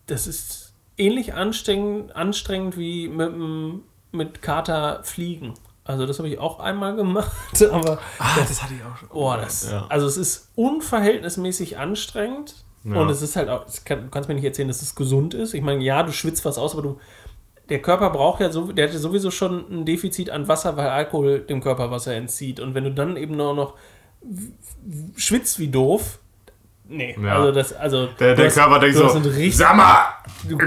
das 0.06 0.26
ist 0.26 0.61
ähnlich 1.02 1.34
anstrengend, 1.34 2.14
anstrengend 2.16 2.76
wie 2.76 3.08
mit, 3.08 3.32
mit 4.12 4.42
Kater 4.42 5.00
fliegen. 5.04 5.54
Also 5.84 6.06
das 6.06 6.18
habe 6.18 6.28
ich 6.28 6.38
auch 6.38 6.60
einmal 6.60 6.94
gemacht, 6.94 7.32
aber 7.72 7.98
das 8.36 8.62
hatte 8.62 8.74
ich 8.74 8.84
auch 8.84 8.96
schon. 8.96 9.08
Oh, 9.12 9.34
das, 9.36 9.70
Ja. 9.70 9.86
also 9.88 10.06
es 10.06 10.16
ist 10.16 10.50
unverhältnismäßig 10.54 11.76
anstrengend 11.78 12.54
Ja. 12.84 13.00
und 13.00 13.10
es 13.10 13.20
ist 13.20 13.34
halt 13.36 13.48
auch, 13.48 13.64
kann, 13.84 14.02
du 14.02 14.08
kannst 14.08 14.28
mir 14.28 14.36
nicht 14.36 14.44
erzählen, 14.44 14.68
dass 14.68 14.80
es 14.82 14.94
gesund 14.94 15.34
ist. 15.34 15.54
Ich 15.54 15.62
meine, 15.62 15.82
ja, 15.82 16.02
du 16.04 16.12
schwitzt 16.12 16.44
was 16.44 16.56
aus, 16.56 16.72
aber 16.74 16.82
du, 16.82 16.98
der 17.68 17.82
Körper 17.82 18.10
braucht 18.10 18.40
ja 18.40 18.50
so, 18.52 18.70
der 18.70 18.86
hat 18.86 18.94
ja 18.94 19.00
sowieso 19.00 19.30
schon 19.32 19.64
ein 19.70 19.84
Defizit 19.84 20.30
an 20.30 20.46
Wasser, 20.46 20.76
weil 20.76 20.88
Alkohol 20.88 21.40
dem 21.40 21.60
Körper 21.60 21.90
Wasser 21.90 22.14
entzieht. 22.14 22.60
Und 22.60 22.74
wenn 22.74 22.84
du 22.84 22.92
dann 22.92 23.16
eben 23.16 23.36
nur 23.36 23.54
noch 23.54 23.74
schwitzt 25.16 25.58
wie 25.58 25.68
doof, 25.68 26.18
nee, 26.88 27.16
Ja. 27.22 27.36
also 27.36 27.52
das, 27.52 27.72
also 27.72 28.06
Der, 28.18 28.34
der 28.34 28.46
hast- 28.46 28.54
Körper 28.54 28.78
denkt 28.78 28.96
so: 28.96 29.06
richtig- 29.06 29.56
Sag 29.56 29.76
mal, 29.76 30.04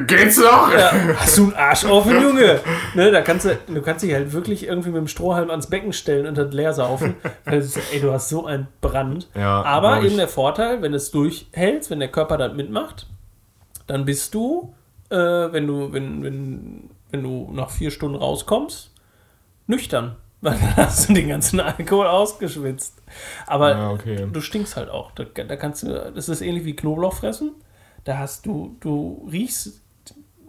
geht's 0.08 0.38
noch? 0.38 0.72
ja, 0.74 0.92
hast 1.18 1.38
du 1.38 1.44
einen 1.46 1.54
Arsch 1.54 1.86
offen, 1.86 2.22
Junge? 2.22 2.60
Ne, 2.96 3.12
da 3.12 3.22
kannst 3.22 3.46
du, 3.46 3.58
du 3.68 3.82
kannst 3.82 4.04
dich 4.04 4.14
halt 4.14 4.32
wirklich 4.32 4.66
irgendwie 4.68 4.90
mit 4.90 4.98
dem 4.98 5.08
Strohhalm 5.08 5.50
ans 5.50 5.68
Becken 5.68 5.92
stellen 5.94 6.26
und 6.28 6.38
das 6.38 6.54
leer 6.54 6.74
saufen. 6.74 7.16
Weil 7.44 7.60
du 7.60 7.66
so, 7.66 7.80
ey, 7.92 8.00
du 8.00 8.12
hast 8.12 8.30
so 8.30 8.46
einen 8.46 8.68
Brand. 8.82 9.28
Ja, 9.36 9.62
Aber 9.64 10.02
eben 10.02 10.18
der 10.18 10.28
Vorteil, 10.30 10.82
wenn 10.82 10.92
du 10.92 10.98
es 10.98 11.12
durchhältst, 11.12 11.90
wenn 11.90 12.00
der 12.00 12.08
Körper 12.10 12.38
das 12.38 12.54
mitmacht, 12.54 13.08
dann 13.88 14.06
bist 14.06 14.34
du, 14.34 14.74
äh, 15.10 15.16
wenn 15.18 15.68
du, 15.68 15.92
wenn, 15.94 16.24
wenn, 16.24 16.90
wenn 17.12 17.22
du 17.24 17.50
nach 17.54 17.70
vier 17.70 17.92
Stunden 17.92 18.16
rauskommst, 18.18 18.92
nüchtern. 19.68 20.16
Dann 20.46 20.76
hast 20.78 21.10
du 21.10 21.14
den 21.14 21.28
ganzen 21.30 21.60
Alkohol 21.60 22.08
ausgeschwitzt. 22.08 23.02
Aber 23.48 23.72
Ja, 23.72 23.90
okay. 23.92 24.28
du 24.32 24.42
stinkst 24.42 24.78
halt 24.78 24.90
auch. 24.90 25.12
Da, 25.12 25.24
da 25.24 25.56
kannst 25.56 25.84
du, 25.84 26.12
das 26.14 26.30
ist 26.30 26.42
ähnlich 26.42 26.66
wie 26.66 26.76
Knoblauch 26.76 27.14
fressen. 27.14 27.52
Da 28.04 28.20
hast 28.20 28.46
du, 28.46 28.76
du 28.80 29.28
riechst 29.32 29.82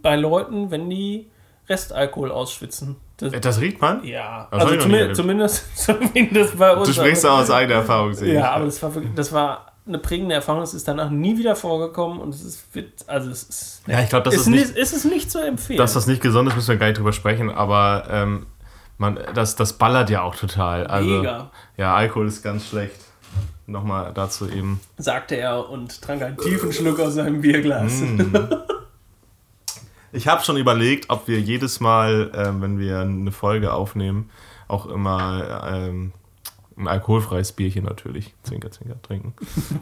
bei 0.02 0.16
Leuten, 0.16 0.70
wenn 0.70 0.90
die 0.90 1.30
Restalkohol 1.68 2.30
ausschwitzen. 2.30 2.96
Das, 3.16 3.32
Das 3.40 3.60
riecht 3.60 3.80
man? 3.80 4.04
ja, 4.04 4.46
Das 4.50 4.62
also 4.62 4.74
ich 4.74 4.80
zumindest, 4.82 5.16
zumindest, 5.16 5.76
zumindest 5.86 6.58
bei 6.58 6.76
uns. 6.76 6.86
Du 6.88 6.92
sprichst 6.94 7.24
aus 7.24 7.50
eigener 7.50 7.76
Erfahrung, 7.76 8.12
sehe 8.12 8.28
ich. 8.28 8.34
Ja, 8.34 8.52
aber 8.52 8.66
das 8.66 8.82
war 8.82 8.92
das 9.14 9.32
war 9.32 9.72
eine 9.86 9.98
prägende 9.98 10.34
Erfahrung. 10.34 10.62
Es 10.62 10.74
ist 10.74 10.86
danach 10.86 11.10
nie 11.10 11.38
wieder 11.38 11.56
vorgekommen 11.56 12.20
und 12.20 12.34
es 12.34 12.44
ist, 12.44 12.66
also 13.06 13.30
es 13.30 13.44
ist, 13.44 13.82
Ja, 13.86 14.00
ich 14.02 14.10
glaube, 14.10 14.24
das 14.24 14.34
ist, 14.34 14.40
ist 14.42 14.46
nicht, 14.48 14.66
nicht, 14.68 14.76
ist 14.76 14.92
es 14.92 15.04
nicht 15.04 15.30
zu 15.30 15.38
empfehlen. 15.38 15.78
dass 15.78 15.94
das 15.94 16.06
nicht 16.06 16.20
gesund 16.20 16.48
ist, 16.48 16.56
müssen 16.56 16.68
wir 16.68 16.76
gar 16.76 16.86
nicht 16.88 16.98
drüber 16.98 17.12
sprechen, 17.14 17.50
aber 17.50 18.06
ähm, 18.10 18.46
man, 18.98 19.18
das, 19.34 19.56
das 19.56 19.74
ballert 19.74 20.10
ja 20.10 20.22
auch 20.22 20.34
total. 20.34 20.86
Also, 20.86 21.08
Mega, 21.08 21.50
Ja, 21.76 21.94
Alkohol 21.94 22.26
ist 22.26 22.42
ganz 22.42 22.68
schlecht. 22.68 22.96
Nochmal 23.66 24.12
dazu 24.14 24.48
eben. 24.48 24.80
sagte 24.96 25.36
er 25.36 25.68
und 25.68 26.00
trank 26.00 26.22
einen 26.22 26.36
tiefen 26.36 26.72
Schluck 26.72 27.00
aus 27.00 27.14
seinem 27.14 27.40
Bierglas. 27.40 28.00
Mm. 28.00 28.20
Ich 30.12 30.26
habe 30.28 30.42
schon 30.42 30.56
überlegt, 30.56 31.10
ob 31.10 31.28
wir 31.28 31.40
jedes 31.40 31.78
Mal, 31.80 32.30
ähm, 32.34 32.62
wenn 32.62 32.78
wir 32.78 33.00
eine 33.00 33.32
Folge 33.32 33.74
aufnehmen, 33.74 34.30
auch 34.66 34.86
immer 34.86 35.62
ähm, 35.70 36.12
ein 36.78 36.88
alkoholfreies 36.88 37.52
Bierchen 37.52 37.84
natürlich, 37.84 38.34
Zwinker, 38.42 38.70
Zwinker, 38.70 39.00
trinken 39.00 39.34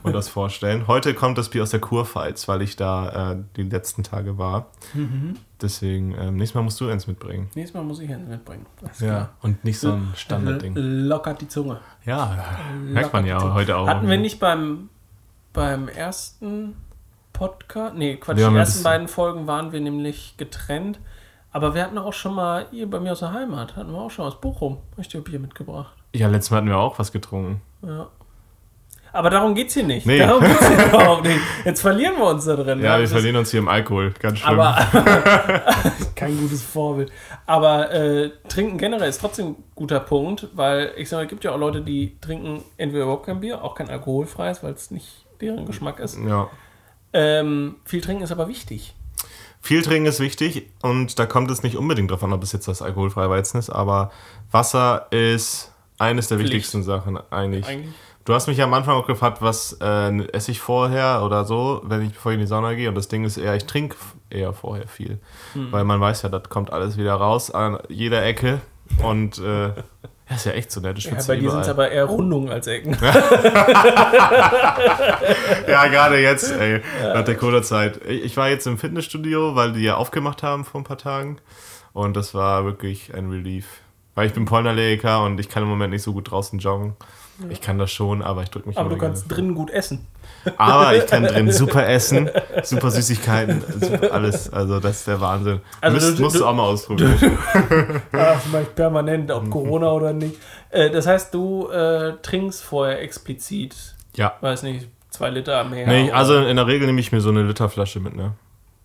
und 0.05 0.13
das 0.13 0.29
vorstellen. 0.29 0.87
Heute 0.87 1.13
kommt 1.15 1.37
das 1.39 1.49
Bier 1.49 1.63
aus 1.65 1.71
der 1.71 1.81
Kurpfalz, 1.81 2.47
weil 2.47 2.63
ich 2.63 2.77
da 2.77 3.33
äh, 3.33 3.37
die 3.57 3.65
letzten 3.65 4.05
Tage 4.05 4.39
war. 4.39 4.71
Mhm. 4.93 5.35
Deswegen, 5.61 6.15
ähm, 6.19 6.37
nächstes 6.37 6.55
Mal 6.55 6.63
musst 6.63 6.81
du 6.81 6.89
eins 6.89 7.07
mitbringen. 7.07 7.49
Nächstes 7.55 7.75
Mal 7.75 7.83
muss 7.85 7.99
ich 7.99 8.13
einen 8.13 8.29
mitbringen. 8.29 8.67
Alles 8.83 9.01
Ja, 9.01 9.07
klar. 9.09 9.29
und 9.43 9.65
nicht 9.65 9.81
so 9.81 9.93
ein 9.93 10.13
Standardding. 10.15 10.75
Lockert 10.77 11.41
die 11.41 11.49
Zunge. 11.49 11.81
Ja, 12.05 12.45
merkt 12.85 13.13
man 13.13 13.27
ja 13.27 13.39
Lockert 13.39 13.55
heute 13.55 13.77
auch. 13.77 13.89
Hatten 13.89 14.09
wir 14.09 14.19
nicht 14.19 14.39
beim, 14.39 14.89
beim 15.53 15.89
ersten 15.89 16.77
Podcast, 17.33 17.97
nee, 17.97 18.17
Quatsch, 18.17 18.41
haben 18.41 18.55
die 18.55 18.59
ersten 18.61 18.85
beiden 18.85 19.09
Folgen 19.09 19.47
waren 19.49 19.73
wir 19.73 19.81
nämlich 19.81 20.37
getrennt. 20.37 21.01
Aber 21.55 21.73
wir 21.75 21.83
hatten 21.85 21.97
auch 21.99 22.13
schon 22.13 22.35
mal, 22.35 22.67
hier 22.73 22.91
bei 22.91 22.99
mir 22.99 23.13
aus 23.13 23.21
der 23.21 23.33
Heimat, 23.33 23.77
hatten 23.77 23.93
wir 23.93 23.99
auch 24.01 24.11
schon 24.11 24.27
aus 24.27 24.41
Bochum 24.41 24.79
richtig 24.99 25.23
Bier 25.25 25.39
mitgebracht. 25.39 25.95
Ja, 26.13 26.27
letztes 26.27 26.51
Mal 26.51 26.57
hatten 26.59 26.69
wir 26.69 26.77
auch 26.79 26.99
was 26.99 27.13
getrunken. 27.13 27.63
Ja. 27.83 28.09
Aber 29.13 29.31
darum 29.31 29.55
geht's 29.55 29.75
hier 29.75 29.85
nicht. 29.85 30.05
Nee. 30.05 30.19
Darum 30.19 30.43
geht's 30.43 30.67
hier 30.67 30.87
überhaupt 30.89 31.23
nicht. 31.23 31.39
Jetzt 31.65 31.81
verlieren 31.81 32.17
wir 32.19 32.25
uns 32.27 32.45
da 32.47 32.57
drin. 32.57 32.81
Ja, 32.81 32.97
wir 32.97 33.03
Das- 33.03 33.13
verlieren 33.13 33.37
uns 33.37 33.53
hier 33.53 33.61
im 33.61 33.69
Alkohol. 33.69 34.13
Ganz 34.19 34.41
schlimm. 34.41 34.59
Aber 34.59 34.77
kein 36.17 36.37
gutes 36.37 36.65
Vorbild. 36.65 37.13
Aber 37.47 37.93
äh, 37.93 38.31
trinken 38.49 38.77
generell 38.77 39.09
ist 39.09 39.21
trotzdem 39.21 39.47
ein 39.51 39.57
guter 39.77 40.01
Punkt, 40.01 40.49
weil 40.55 40.91
ich 40.97 41.09
sage, 41.09 41.23
es 41.27 41.29
gibt 41.31 41.45
ja 41.45 41.53
auch 41.53 41.59
Leute, 41.59 41.83
die 41.83 42.19
trinken 42.21 42.65
entweder 42.79 43.05
überhaupt 43.05 43.27
kein 43.27 43.39
Bier, 43.39 43.63
auch 43.63 43.77
kein 43.77 43.89
alkoholfreies, 43.89 44.65
weil 44.65 44.73
es 44.73 44.91
nicht 44.91 45.25
deren 45.41 45.67
Geschmack 45.67 46.01
ist. 46.01 46.19
ja. 46.19 46.49
Ähm, 47.13 47.77
viel 47.85 48.01
trinken 48.01 48.25
ist 48.25 48.33
aber 48.33 48.49
wichtig. 48.49 48.93
Viel 49.65 49.81
trinken 49.81 50.05
ist 50.07 50.21
wichtig 50.21 50.69
und 50.83 51.19
da 51.19 51.25
kommt 51.25 51.51
es 51.51 51.63
nicht 51.63 51.77
unbedingt 51.79 52.11
drauf 52.11 52.23
an, 52.23 52.35
ob 52.35 52.43
es 52.43 52.53
jetzt 52.53 52.69
das 52.69 52.83
alkoholfreie 52.83 53.31
Weizen 53.31 53.57
ist, 53.59 53.71
aber 53.71 54.11
Wasser 54.51 55.07
ist 55.11 55.73
eines 55.99 56.29
der 56.29 56.37
Pflicht. 56.37 56.53
wichtigsten 56.53 56.83
Sachen 56.83 57.19
eigentlich. 57.31 57.67
Eigentlich. 57.67 57.95
Du 58.27 58.35
hast 58.35 58.47
mich 58.47 58.59
ja 58.59 58.65
am 58.67 58.75
Anfang 58.75 58.95
auch 58.95 59.07
gefragt, 59.07 59.39
was 59.41 59.79
äh, 59.81 60.27
esse 60.33 60.51
ich 60.51 60.61
vorher 60.61 61.23
oder 61.25 61.47
so, 61.47 61.81
wenn 61.85 62.03
ich 62.03 62.13
bevor 62.13 62.33
ich 62.33 62.37
in 62.37 62.41
die 62.41 62.47
Sauna 62.47 62.75
gehe 62.75 62.91
und 62.91 62.95
das 62.95 63.09
Ding 63.09 63.25
ist 63.25 63.39
eher, 63.39 63.55
ich 63.57 63.65
trinke 63.65 63.97
eher 64.29 64.53
vorher 64.53 64.87
viel, 64.87 65.19
Hm. 65.55 65.73
weil 65.73 65.85
man 65.85 65.99
weiß 65.99 66.21
ja, 66.23 66.29
das 66.29 66.51
kommt 66.51 66.71
alles 66.71 66.99
wieder 66.99 67.15
raus 67.15 67.51
an 67.51 67.79
jeder 67.89 68.23
Ecke 68.23 68.61
und 69.03 69.39
äh, 69.39 69.71
Ja, 70.29 70.37
ist 70.37 70.47
ja 70.47 70.53
echt 70.53 70.71
so 70.71 70.81
nett. 70.81 70.99
Ja, 71.01 71.13
bei 71.27 71.37
dir 71.37 71.51
sind 71.51 71.61
es 71.61 71.69
aber 71.69 71.91
eher 71.91 72.07
Rundungen 72.07 72.51
als 72.51 72.67
Ecken. 72.67 72.97
ja, 75.69 75.87
gerade 75.89 76.19
jetzt, 76.19 76.51
ey, 76.51 76.81
ja. 77.03 77.15
nach 77.15 77.25
der 77.25 77.35
Corona-Zeit. 77.35 78.01
Ich 78.07 78.35
war 78.39 78.49
jetzt 78.49 78.67
im 78.67 78.79
Fitnessstudio, 78.79 79.55
weil 79.55 79.73
die 79.73 79.83
ja 79.83 79.97
aufgemacht 79.97 80.43
haben 80.43 80.65
vor 80.65 80.81
ein 80.81 80.85
paar 80.85 80.97
Tagen. 80.97 81.41
Und 81.93 82.17
das 82.17 82.33
war 82.33 82.65
wirklich 82.65 83.15
ein 83.15 83.29
Relief. 83.31 83.67
Weil 84.15 84.29
ich 84.29 84.33
bin 84.33 84.45
Pollenallergiker 84.45 85.25
und 85.25 85.41
ich 85.41 85.49
kann 85.49 85.63
im 85.63 85.69
Moment 85.69 85.93
nicht 85.93 86.03
so 86.03 86.13
gut 86.13 86.31
draußen 86.31 86.59
joggen. 86.59 86.95
Ja. 87.41 87.49
Ich 87.51 87.61
kann 87.61 87.79
das 87.79 87.91
schon, 87.91 88.23
aber 88.23 88.43
ich 88.43 88.51
drücke 88.51 88.69
mich 88.69 88.79
Aber 88.79 88.91
du 88.91 88.97
kannst 88.97 89.27
drinnen 89.29 89.55
gut 89.55 89.71
essen. 89.71 90.07
Aber 90.57 90.95
ich 90.95 91.07
kann 91.07 91.25
drin 91.25 91.51
super 91.53 91.89
essen, 91.89 92.31
super 92.63 92.93
Süßigkeiten, 92.93 93.63
super 93.81 94.13
alles. 94.13 94.53
Also 94.53 94.79
das 94.79 94.99
ist 94.99 95.09
der 95.09 95.21
Wahnsinn. 95.21 95.61
Also 95.81 95.97
Müsst, 95.97 96.19
du, 96.19 96.23
musst 96.23 96.37
du, 96.37 96.47
auch 96.47 96.55
mal 96.55 96.63
ausprobieren. 96.63 97.19
das 98.13 98.47
mache 98.53 98.63
ich 98.63 98.75
permanent, 98.77 99.33
ob 99.33 99.51
Corona 99.51 99.91
oder 99.91 100.13
nicht. 100.13 100.37
Äh, 100.71 100.91
das 100.91 101.09
heißt, 101.09 101.35
du 101.35 101.69
äh, 101.71 102.15
trinkst 102.23 102.63
vorher 102.63 103.01
explizit, 103.01 103.75
ja. 104.15 104.35
weiß 104.41 104.63
nicht, 104.63 104.87
zwei 105.11 105.31
Liter 105.31 105.65
mehr. 105.65 105.89
Nee, 105.89 106.13
also 106.13 106.39
in 106.39 106.55
der 106.55 106.69
Regel 106.69 106.87
nehme 106.87 107.01
ich 107.01 107.11
mir 107.11 107.21
so 107.21 107.31
eine 107.31 107.43
Literflasche 107.43 107.99
mit, 107.99 108.15
ne? 108.15 108.35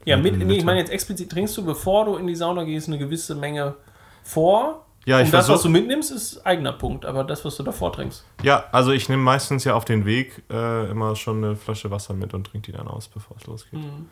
Ja, 0.06 0.18
mit, 0.18 0.40
nee, 0.40 0.56
ich 0.56 0.64
meine 0.64 0.80
jetzt 0.80 0.92
explizit 0.92 1.30
trinkst 1.30 1.56
du, 1.58 1.66
bevor 1.66 2.06
du 2.06 2.16
in 2.16 2.26
die 2.26 2.36
Sauna 2.36 2.64
gehst, 2.64 2.88
eine 2.88 2.98
gewisse 2.98 3.36
Menge 3.36 3.76
vor 4.24 4.86
ja, 5.06 5.20
ich 5.20 5.26
Und 5.26 5.34
das, 5.34 5.50
was 5.50 5.62
du 5.62 5.70
mitnimmst, 5.70 6.12
ist 6.12 6.46
eigener 6.46 6.74
Punkt, 6.74 7.06
aber 7.06 7.24
das, 7.24 7.44
was 7.46 7.56
du 7.56 7.64
davor 7.64 7.94
trinkst. 7.94 8.24
Ja, 8.44 8.66
also 8.72 8.92
ich 8.92 9.10
nehme 9.10 9.24
meistens 9.24 9.64
ja 9.64 9.74
auf 9.74 9.86
den 9.86 10.06
Weg 10.06 10.44
äh, 10.52 10.90
immer 10.90 11.16
schon 11.16 11.44
eine 11.44 11.56
Flasche 11.56 11.90
Wasser 11.90 12.14
mit 12.14 12.34
und 12.34 12.46
trinke 12.46 12.72
die 12.72 12.78
dann 12.78 12.88
aus, 12.88 13.08
bevor 13.08 13.38
es 13.38 13.48
losgeht. 13.48 13.80
Mhm. 13.80 14.08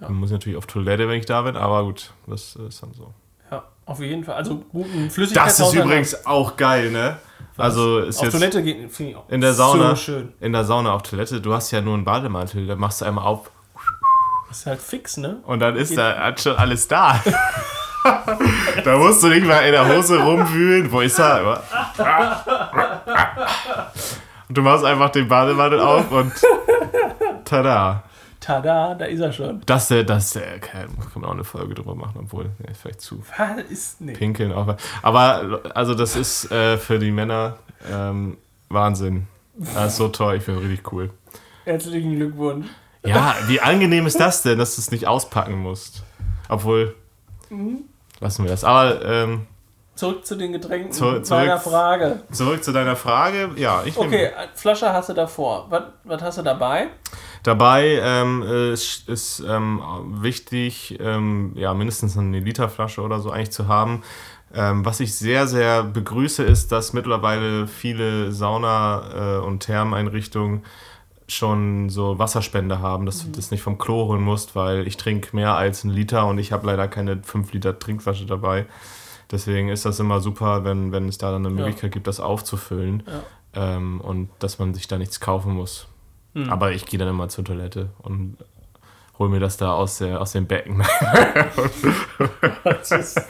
Ja. 0.00 0.08
Dann 0.08 0.16
muss 0.16 0.30
ich 0.30 0.32
natürlich 0.32 0.58
auf 0.58 0.66
Toilette, 0.66 1.08
wenn 1.08 1.18
ich 1.18 1.26
da 1.26 1.42
bin, 1.42 1.56
aber 1.56 1.84
gut, 1.84 2.12
das 2.26 2.56
ist 2.56 2.82
dann 2.82 2.92
so. 2.92 3.14
Ja, 3.50 3.64
auf 3.86 4.00
jeden 4.00 4.24
Fall. 4.24 4.34
Also 4.34 4.56
guten 4.70 5.10
Flüssigkeit. 5.10 5.46
Das 5.46 5.60
ist 5.60 5.74
übrigens 5.74 6.26
auch 6.26 6.56
geil, 6.56 6.90
ne? 6.90 7.18
Also 7.56 8.00
ist 8.00 8.18
auf 8.18 8.24
jetzt 8.24 8.32
Toilette 8.32 8.62
geht, 8.62 8.90
finde 8.90 9.12
ich 9.12 9.16
auch 9.16 9.28
in 9.28 9.40
der 9.40 9.52
Sauna, 9.52 9.90
so 9.90 9.96
schön. 9.96 10.32
In 10.40 10.52
der 10.52 10.64
Sauna 10.64 10.92
auf 10.92 11.02
Toilette, 11.02 11.40
du 11.40 11.52
hast 11.52 11.70
ja 11.70 11.80
nur 11.80 11.94
einen 11.94 12.04
Bademantel, 12.04 12.66
da 12.66 12.76
machst 12.76 13.00
du 13.00 13.04
einmal 13.04 13.24
auf. 13.24 13.50
Das 14.48 14.58
ist 14.58 14.66
halt 14.66 14.80
fix, 14.80 15.16
ne? 15.16 15.40
Und 15.44 15.60
dann 15.60 15.76
ist 15.76 15.90
geht 15.90 15.98
da 15.98 16.36
schon 16.36 16.56
alles 16.56 16.88
da. 16.88 17.22
da 18.84 18.98
musst 18.98 19.22
du 19.22 19.28
nicht 19.28 19.46
mal 19.46 19.60
in 19.60 19.72
der 19.72 19.88
Hose 19.88 20.18
rumwühlen. 20.18 20.90
Wo 20.90 21.00
ist 21.00 21.18
er? 21.18 21.62
Und 24.48 24.58
du 24.58 24.62
machst 24.62 24.84
einfach 24.84 25.10
den 25.10 25.28
Bademantel 25.28 25.80
auf 25.80 26.10
und 26.10 26.32
tada. 27.44 28.02
Tada, 28.40 28.94
da 28.94 29.04
ist 29.04 29.20
er 29.20 29.32
schon. 29.32 29.62
Das, 29.66 29.88
das 29.88 30.36
äh, 30.36 30.58
kann 30.58 30.88
man 31.14 31.24
auch 31.24 31.32
eine 31.32 31.44
Folge 31.44 31.74
drüber 31.74 31.94
machen, 31.94 32.22
obwohl 32.24 32.46
ja, 32.66 32.74
vielleicht 32.74 33.00
zu 33.00 33.22
Was 33.38 33.62
ist 33.70 34.00
nicht. 34.00 34.18
pinkeln 34.18 34.52
auch. 34.52 34.76
Aber 35.00 35.60
also 35.74 35.94
das 35.94 36.16
ist 36.16 36.50
äh, 36.50 36.76
für 36.76 36.98
die 36.98 37.12
Männer 37.12 37.58
ähm, 37.90 38.36
Wahnsinn. 38.68 39.28
Das 39.54 39.92
ist 39.92 39.96
so 39.98 40.08
toll, 40.08 40.36
ich 40.36 40.42
finde 40.42 40.62
richtig 40.62 40.92
cool. 40.92 41.10
Herzlichen 41.64 42.16
Glückwunsch. 42.16 42.66
Ja, 43.04 43.36
wie 43.46 43.60
angenehm 43.60 44.06
ist 44.06 44.18
das 44.18 44.42
denn, 44.42 44.58
dass 44.58 44.74
du 44.74 44.80
es 44.80 44.90
nicht 44.90 45.06
auspacken 45.06 45.58
musst? 45.58 46.02
Obwohl, 46.48 46.96
mhm 47.48 47.84
lassen 48.22 48.44
wir 48.44 48.50
das. 48.50 48.64
Aber 48.64 49.04
ähm, 49.04 49.46
zurück 49.94 50.24
zu 50.24 50.36
den 50.36 50.52
Getränken. 50.52 50.92
Zu, 50.92 51.20
zurück, 51.20 51.28
meiner 51.28 51.58
Frage. 51.58 52.22
Zurück 52.30 52.64
zu 52.64 52.72
deiner 52.72 52.96
Frage. 52.96 53.50
Ja, 53.56 53.82
ich 53.84 53.96
Okay, 53.96 54.30
Flasche 54.54 54.92
hast 54.92 55.10
du 55.10 55.12
davor. 55.12 55.66
Was, 55.68 55.82
was 56.04 56.22
hast 56.22 56.38
du 56.38 56.42
dabei? 56.42 56.88
Dabei 57.42 58.00
ähm, 58.00 58.42
ist, 58.72 59.08
ist 59.08 59.40
ähm, 59.40 59.82
wichtig, 60.22 60.98
ähm, 61.00 61.52
ja, 61.56 61.74
mindestens 61.74 62.16
eine 62.16 62.38
Literflasche 62.38 63.02
oder 63.02 63.20
so 63.20 63.30
eigentlich 63.30 63.50
zu 63.50 63.66
haben. 63.68 64.02
Ähm, 64.54 64.84
was 64.84 65.00
ich 65.00 65.14
sehr, 65.14 65.46
sehr 65.46 65.82
begrüße, 65.82 66.42
ist, 66.42 66.72
dass 66.72 66.92
mittlerweile 66.92 67.66
viele 67.66 68.32
Sauna- 68.32 69.38
äh, 69.38 69.44
und 69.44 69.60
Thermeinrichtungen 69.60 70.64
schon 71.32 71.88
so 71.88 72.18
Wasserspender 72.18 72.80
haben, 72.80 73.06
dass 73.06 73.24
mhm. 73.24 73.32
du 73.32 73.36
das 73.36 73.50
nicht 73.50 73.62
vom 73.62 73.78
Klo 73.78 74.06
holen 74.06 74.22
musst, 74.22 74.54
weil 74.54 74.86
ich 74.86 74.96
trinke 74.96 75.34
mehr 75.34 75.54
als 75.54 75.84
einen 75.84 75.92
Liter 75.92 76.26
und 76.26 76.38
ich 76.38 76.52
habe 76.52 76.66
leider 76.66 76.88
keine 76.88 77.22
5 77.22 77.52
Liter 77.52 77.78
Trinkflasche 77.78 78.26
dabei. 78.26 78.66
Deswegen 79.30 79.70
ist 79.70 79.84
das 79.84 79.98
immer 79.98 80.20
super, 80.20 80.64
wenn, 80.64 80.92
wenn 80.92 81.08
es 81.08 81.18
da 81.18 81.32
dann 81.32 81.46
eine 81.46 81.54
Möglichkeit 81.54 81.84
ja. 81.84 81.88
gibt, 81.88 82.06
das 82.06 82.20
aufzufüllen 82.20 83.02
ja. 83.54 83.76
ähm, 83.76 84.00
und 84.00 84.28
dass 84.40 84.58
man 84.58 84.74
sich 84.74 84.88
da 84.88 84.98
nichts 84.98 85.20
kaufen 85.20 85.54
muss. 85.54 85.86
Mhm. 86.34 86.50
Aber 86.50 86.72
ich 86.72 86.84
gehe 86.84 86.98
dann 86.98 87.08
immer 87.08 87.28
zur 87.28 87.44
Toilette 87.44 87.90
und 88.02 88.36
hol 89.22 89.28
mir 89.28 89.38
das 89.38 89.56
da 89.56 89.72
aus, 89.72 89.98
der, 89.98 90.20
aus 90.20 90.32
dem 90.32 90.46
Becken. 90.48 90.80
ist, 92.80 92.92
ist, 92.92 93.20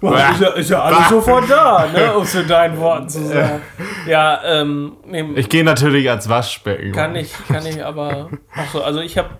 ja, 0.00 0.48
ist 0.54 0.70
ja 0.70 0.82
alles 0.82 1.08
sofort 1.08 1.50
da, 1.50 1.88
ne, 1.92 2.14
um 2.14 2.22
es 2.22 2.34
in 2.36 2.46
deinen 2.46 2.78
Worten 2.78 3.08
zu 3.08 3.26
sagen. 3.26 3.60
Ja, 4.06 4.40
ähm, 4.44 4.98
ich 5.34 5.48
gehe 5.48 5.64
natürlich 5.64 6.08
ans 6.08 6.28
Waschbecken. 6.28 6.92
Kann 6.92 7.16
ich, 7.16 7.32
kann 7.48 7.66
ich 7.66 7.84
aber 7.84 8.30
auch 8.56 8.72
so. 8.72 8.84
Also 8.84 9.00
ich 9.00 9.18
habe, 9.18 9.30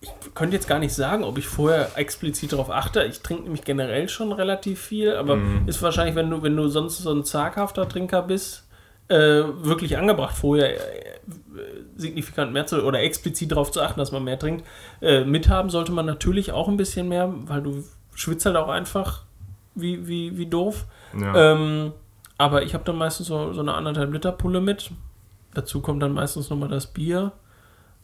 ich 0.00 0.10
könnte 0.34 0.56
jetzt 0.56 0.66
gar 0.66 0.80
nicht 0.80 0.92
sagen, 0.92 1.22
ob 1.22 1.38
ich 1.38 1.46
vorher 1.46 1.90
explizit 1.94 2.52
darauf 2.52 2.70
achte. 2.70 3.04
Ich 3.04 3.22
trinke 3.22 3.44
nämlich 3.44 3.62
generell 3.62 4.08
schon 4.08 4.32
relativ 4.32 4.80
viel, 4.80 5.14
aber 5.14 5.36
mm. 5.36 5.68
ist 5.68 5.80
wahrscheinlich, 5.82 6.16
wenn 6.16 6.30
du, 6.30 6.42
wenn 6.42 6.56
du 6.56 6.66
sonst 6.66 6.98
so 6.98 7.12
ein 7.12 7.22
zaghafter 7.22 7.88
Trinker 7.88 8.22
bist, 8.22 8.66
äh, 9.08 9.16
wirklich 9.16 9.96
angebracht, 9.96 10.36
vorher 10.36 10.74
äh, 10.74 11.18
signifikant 11.96 12.52
mehr 12.52 12.66
zu 12.66 12.82
oder 12.84 13.00
explizit 13.00 13.52
darauf 13.52 13.70
zu 13.70 13.82
achten, 13.82 13.98
dass 13.98 14.12
man 14.12 14.24
mehr 14.24 14.38
trinkt. 14.38 14.66
Äh, 15.00 15.24
mithaben 15.24 15.70
sollte 15.70 15.92
man 15.92 16.06
natürlich 16.06 16.52
auch 16.52 16.68
ein 16.68 16.76
bisschen 16.76 17.08
mehr, 17.08 17.32
weil 17.46 17.62
du 17.62 17.84
schwitzt 18.14 18.46
halt 18.46 18.56
auch 18.56 18.68
einfach 18.68 19.22
wie, 19.74 20.06
wie, 20.06 20.36
wie 20.36 20.46
doof. 20.46 20.86
Ja. 21.18 21.52
Ähm, 21.52 21.92
aber 22.38 22.62
ich 22.62 22.74
habe 22.74 22.84
dann 22.84 22.96
meistens 22.96 23.28
so, 23.28 23.52
so 23.52 23.60
eine 23.60 23.74
anderthalb 23.74 24.12
Liter 24.12 24.32
Pulle 24.32 24.60
mit. 24.60 24.90
Dazu 25.52 25.80
kommt 25.80 26.02
dann 26.02 26.12
meistens 26.12 26.50
nochmal 26.50 26.68
das 26.68 26.88
Bier. 26.88 27.32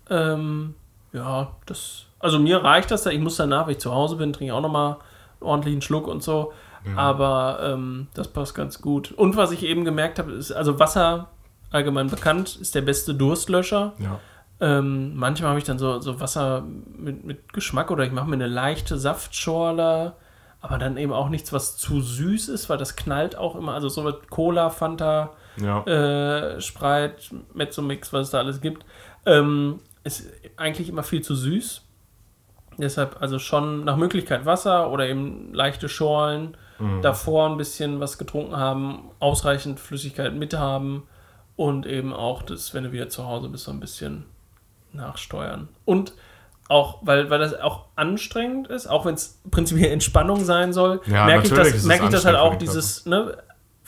Ähm, 0.09 0.75
ja, 1.13 1.57
das. 1.67 2.07
Also 2.19 2.39
mir 2.39 2.63
reicht 2.63 2.91
das 2.91 3.03
da. 3.03 3.11
Ich 3.11 3.19
muss 3.19 3.37
danach, 3.37 3.67
wenn 3.67 3.73
ich 3.73 3.81
zu 3.81 3.93
Hause 3.93 4.17
bin, 4.17 4.33
trinke 4.33 4.47
ich 4.47 4.53
auch 4.53 4.61
nochmal 4.61 4.97
einen 5.41 5.83
Schluck 5.83 6.07
und 6.07 6.23
so. 6.23 6.53
Ja. 6.85 6.97
Aber 6.97 7.61
ähm, 7.62 8.09
das 8.14 8.29
passt 8.29 8.55
ganz 8.55 8.81
gut. 8.81 9.12
Und 9.12 9.37
was 9.37 9.53
ich 9.53 9.64
eben 9.64 9.85
gemerkt 9.85 10.19
habe, 10.19 10.33
ist, 10.33 10.53
also 10.53 10.79
Wasser 10.79 11.29
allgemein 11.71 12.09
bekannt, 12.09 12.59
ist 12.61 12.75
der 12.75 12.81
beste 12.81 13.14
Durstlöscher. 13.14 13.93
Ja. 13.99 14.19
Ähm, 14.61 15.16
manchmal 15.16 15.51
habe 15.51 15.59
ich 15.59 15.64
dann 15.64 15.79
so, 15.79 16.01
so 16.01 16.21
Wasser 16.21 16.64
mit, 16.97 17.25
mit 17.25 17.53
Geschmack 17.53 17.90
oder 17.90 18.05
ich 18.05 18.12
mache 18.12 18.29
mir 18.29 18.35
eine 18.35 18.47
leichte 18.47 18.99
Saftschorle, 18.99 20.12
aber 20.61 20.79
dann 20.79 20.99
eben 20.99 21.12
auch 21.12 21.31
nichts, 21.31 21.53
was 21.53 21.79
zu 21.79 22.01
süß 22.03 22.49
ist, 22.49 22.69
weil 22.69 22.77
das 22.77 22.97
knallt 22.97 23.37
auch 23.37 23.57
immer. 23.57 23.73
Also 23.73 23.88
so 23.88 24.03
mit 24.03 24.29
Cola, 24.29 24.69
Fanta, 24.69 25.31
ja. 25.57 25.83
äh, 25.85 26.61
Sprite, 26.61 27.37
Mezzomix, 27.55 28.12
was 28.12 28.27
es 28.27 28.31
da 28.31 28.38
alles 28.38 28.61
gibt, 28.61 28.85
ähm, 29.25 29.81
ist 30.05 30.31
eigentlich 30.57 30.88
immer 30.88 31.03
viel 31.03 31.23
zu 31.23 31.35
süß. 31.35 31.83
Deshalb 32.77 33.21
also 33.21 33.38
schon 33.38 33.85
nach 33.85 33.97
Möglichkeit 33.97 34.45
Wasser 34.47 34.90
oder 34.90 35.09
eben 35.09 35.53
leichte 35.55 35.88
Schorlen. 35.88 36.57
Mhm. 36.81 37.03
Davor 37.03 37.49
ein 37.49 37.57
bisschen 37.57 38.01
was 38.01 38.19
getrunken 38.19 38.57
haben, 38.57 39.11
ausreichend 39.21 39.79
Flüssigkeit 39.79 40.35
mit 40.35 40.55
haben 40.55 41.05
und 41.57 41.87
eben 41.87 42.12
auch 42.12 42.43
das, 42.43 42.75
wenn 42.75 42.85
du 42.85 42.93
wieder 42.93 43.09
zu 43.09 43.27
Hause 43.27 43.49
bist, 43.49 43.64
so 43.64 43.71
ein 43.71 43.81
bisschen 43.81 44.25
nachsteuern. 44.93 45.69
Und 45.85 46.14
auch, 46.69 46.99
weil, 47.03 47.31
weil 47.31 47.38
das 47.38 47.59
auch 47.59 47.87
anstrengend 47.97 48.69
ist, 48.69 48.87
auch 48.87 49.05
wenn 49.05 49.14
es 49.14 49.40
prinzipiell 49.51 49.93
Entspannung 49.93 50.45
sein 50.45 50.73
soll, 50.73 51.01
ja, 51.07 51.27
merke 51.27 51.47
ich 51.47 51.53
das, 51.53 51.85
merke 51.85 52.05
ich 52.05 52.11
das 52.11 52.25
halt 52.25 52.37
auch, 52.37 52.57
dieses, 52.57 53.07
ne, 53.07 53.37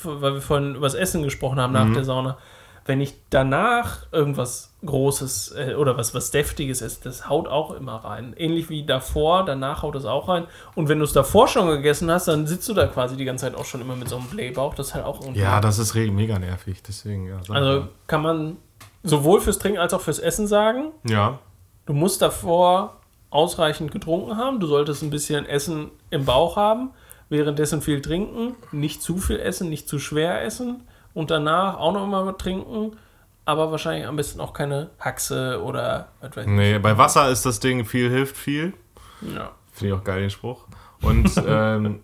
weil 0.03 0.35
wir 0.35 0.41
vorhin 0.41 0.75
über 0.75 0.87
das 0.87 0.95
Essen 0.95 1.23
gesprochen 1.23 1.61
haben 1.61 1.73
nach 1.73 1.85
mhm. 1.87 1.95
der 1.95 2.05
Sauna 2.05 2.39
wenn 2.85 3.01
ich 3.01 3.15
danach 3.31 4.07
irgendwas 4.13 4.73
Großes 4.85 5.55
äh, 5.57 5.75
oder 5.75 5.97
was, 5.97 6.15
was 6.15 6.33
Deftiges 6.33 6.83
esse, 6.83 7.01
das 7.05 7.29
haut 7.29 7.47
auch 7.47 7.71
immer 7.73 7.97
rein. 7.97 8.35
Ähnlich 8.37 8.69
wie 8.69 8.85
davor, 8.85 9.45
danach 9.45 9.83
haut 9.83 9.95
es 9.95 10.05
auch 10.05 10.29
rein. 10.29 10.47
Und 10.75 10.89
wenn 10.89 10.99
du 10.99 11.05
es 11.05 11.13
davor 11.13 11.47
schon 11.47 11.69
gegessen 11.69 12.11
hast, 12.11 12.27
dann 12.27 12.47
sitzt 12.47 12.69
du 12.69 12.75
da 12.75 12.87
quasi 12.87 13.17
die 13.17 13.25
ganze 13.25 13.47
Zeit 13.47 13.55
auch 13.55 13.65
schon 13.65 13.81
immer 13.81 13.95
mit 13.95 14.09
so 14.09 14.17
einem 14.17 14.27
Blähbauch. 14.27 14.75
Das 14.75 14.89
ist 14.89 14.95
halt 14.95 15.05
auch 15.05 15.21
irgendwie. 15.21 15.41
Ja, 15.41 15.61
das 15.61 15.79
ist 15.79 15.95
mega 15.95 16.39
nervig, 16.39 16.83
deswegen, 16.83 17.29
ja. 17.29 17.41
Also 17.49 17.87
kann 18.09 18.23
man 18.23 18.57
sowohl 19.05 19.41
fürs 19.41 19.59
Trinken 19.59 19.79
als 19.79 19.95
auch 19.95 20.01
fürs 20.01 20.19
Essen 20.19 20.49
sagen. 20.49 20.91
Ja. 21.05 21.39
Du 21.87 21.93
musst 21.93 22.21
davor 22.23 22.97
ausreichend 23.31 23.93
getrunken 23.93 24.37
haben. 24.37 24.59
Du 24.59 24.67
solltest 24.67 25.03
ein 25.03 25.11
bisschen 25.11 25.47
Essen 25.47 25.91
im 26.11 26.25
Bauch 26.25 26.57
haben. 26.57 26.91
Währenddessen 27.29 27.81
viel 27.81 28.03
trinken. 28.03 28.57
Nicht 28.73 29.03
zu 29.03 29.17
viel 29.19 29.39
essen, 29.39 29.71
nicht 29.71 29.89
zu 29.89 29.99
schwer 29.99 30.43
essen 30.43 30.83
und 31.15 31.31
danach 31.31 31.79
auch 31.79 31.93
noch 31.93 32.07
mal 32.07 32.33
trinken, 32.33 32.97
aber 33.45 33.71
wahrscheinlich 33.71 34.07
am 34.07 34.17
besten 34.17 34.41
auch 34.41 34.53
keine 34.53 34.91
Haxe 34.99 35.63
oder 35.63 36.09
was 36.21 36.37
weiß 36.37 36.47
ich. 36.47 36.53
Nee, 36.53 36.79
bei 36.79 36.97
Wasser 36.97 37.29
ist 37.31 37.45
das 37.45 37.61
Ding 37.61 37.85
viel 37.85 38.09
hilft 38.11 38.37
viel. 38.37 38.73
Ja. 39.21 39.53
Finde 39.73 39.95
ich 39.95 40.01
auch 40.01 40.05
geil, 40.05 40.21
den 40.21 40.31
Spruch. 40.31 40.67
Und 41.01 41.31
ähm, 41.47 42.01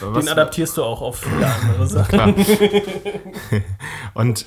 den 0.00 0.28
adaptierst 0.28 0.76
du 0.76 0.84
auch 0.84 1.00
auf 1.00 1.18
viele 1.20 1.46
andere 1.46 1.86
Sachen. 1.86 2.34
Und 4.14 4.46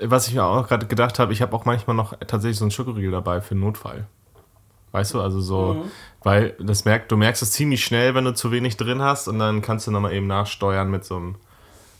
was 0.00 0.28
ich 0.28 0.34
mir 0.34 0.44
auch 0.44 0.66
gerade 0.66 0.86
gedacht 0.86 1.18
habe, 1.18 1.32
ich 1.32 1.42
habe 1.42 1.54
auch 1.54 1.64
manchmal 1.64 1.94
noch 1.94 2.16
tatsächlich 2.26 2.58
so 2.58 2.64
einen 2.64 2.72
Schokoriegel 2.72 3.12
dabei 3.12 3.40
für 3.40 3.52
einen 3.52 3.60
Notfall. 3.60 4.06
Weißt 4.92 5.14
du, 5.14 5.20
also 5.20 5.40
so, 5.40 5.74
mhm. 5.74 5.90
weil 6.24 6.56
das 6.58 6.84
merkt, 6.84 7.12
du 7.12 7.16
merkst 7.16 7.42
es 7.42 7.52
ziemlich 7.52 7.84
schnell, 7.84 8.16
wenn 8.16 8.24
du 8.24 8.34
zu 8.34 8.50
wenig 8.50 8.76
drin 8.76 9.00
hast 9.00 9.28
und 9.28 9.38
dann 9.38 9.62
kannst 9.62 9.86
du 9.86 9.92
nochmal 9.92 10.12
eben 10.12 10.26
nachsteuern 10.26 10.90
mit 10.90 11.04
so 11.04 11.16
einem 11.16 11.36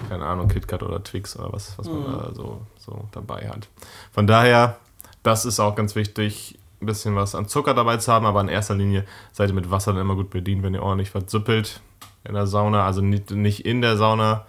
keine 0.09 0.25
Ahnung, 0.25 0.49
KitKat 0.49 0.83
oder 0.83 1.03
Twix 1.03 1.37
oder 1.39 1.53
was, 1.53 1.79
was 1.79 1.87
man 1.89 2.05
da 2.05 2.31
so, 2.35 2.63
so 2.79 3.09
dabei 3.13 3.49
hat. 3.49 3.69
Von 4.13 4.27
daher, 4.27 4.77
das 5.23 5.45
ist 5.45 5.61
auch 5.61 5.75
ganz 5.75 5.95
wichtig, 5.95 6.59
ein 6.81 6.87
bisschen 6.87 7.15
was 7.15 7.35
an 7.35 7.47
Zucker 7.47 7.75
dabei 7.75 7.99
zu 7.99 8.13
haben, 8.13 8.27
aber 8.27 8.41
in 8.41 8.49
erster 8.49 8.75
Linie 8.75 9.05
seid 9.33 9.51
ihr 9.51 9.55
mit 9.55 9.71
Wasser 9.71 9.93
dann 9.93 10.01
immer 10.01 10.15
gut 10.15 10.31
bedient, 10.31 10.63
wenn 10.63 10.75
ihr 10.75 10.83
ordentlich 10.83 11.11
versüppelt 11.11 11.81
in 12.25 12.35
der 12.35 12.47
Sauna. 12.47 12.87
Also 12.87 13.03
nicht, 13.03 13.31
nicht 13.31 13.67
in 13.67 13.83
der 13.83 13.97
Sauna, 13.97 14.47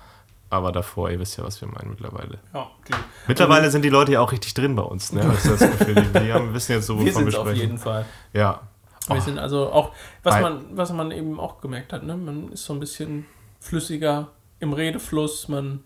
aber 0.50 0.72
davor, 0.72 1.10
ihr 1.10 1.20
wisst 1.20 1.38
ja, 1.38 1.44
was 1.44 1.60
wir 1.62 1.68
meinen 1.68 1.90
mittlerweile. 1.90 2.40
Ja, 2.54 2.70
die, 2.88 2.94
Mittlerweile 3.28 3.70
sind 3.70 3.84
die 3.84 3.90
Leute 3.90 4.14
ja 4.14 4.22
auch 4.22 4.32
richtig 4.32 4.54
drin 4.54 4.76
bei 4.76 4.84
uns, 4.84 5.12
ne? 5.12 5.22
Ich 5.34 5.44
das 5.44 5.60
Gefühl. 5.60 5.96
Die, 5.96 6.20
die 6.20 6.34
haben, 6.34 6.54
wissen 6.54 6.74
jetzt 6.74 6.88
so, 6.88 6.96
wovon 6.98 7.12
sind 7.12 7.32
wir 7.32 7.40
auf 7.40 7.48
sprechen. 7.48 7.62
jeden 7.62 7.78
Fall. 7.78 8.06
Ja. 8.34 8.62
Wir 9.08 9.22
sind 9.22 9.40
also 9.40 9.72
auch, 9.72 9.92
was 10.24 10.40
man, 10.40 10.66
was 10.78 10.94
man 10.94 11.12
eben 11.12 11.40
auch 11.40 11.60
gemerkt 11.60 11.92
hat, 11.92 12.04
ne? 12.04 12.16
man 12.16 12.52
ist 12.52 12.66
so 12.66 12.74
ein 12.74 12.80
bisschen 12.80 13.26
flüssiger 13.60 14.30
im 14.62 14.74
Redefluss, 14.74 15.48
man 15.50 15.84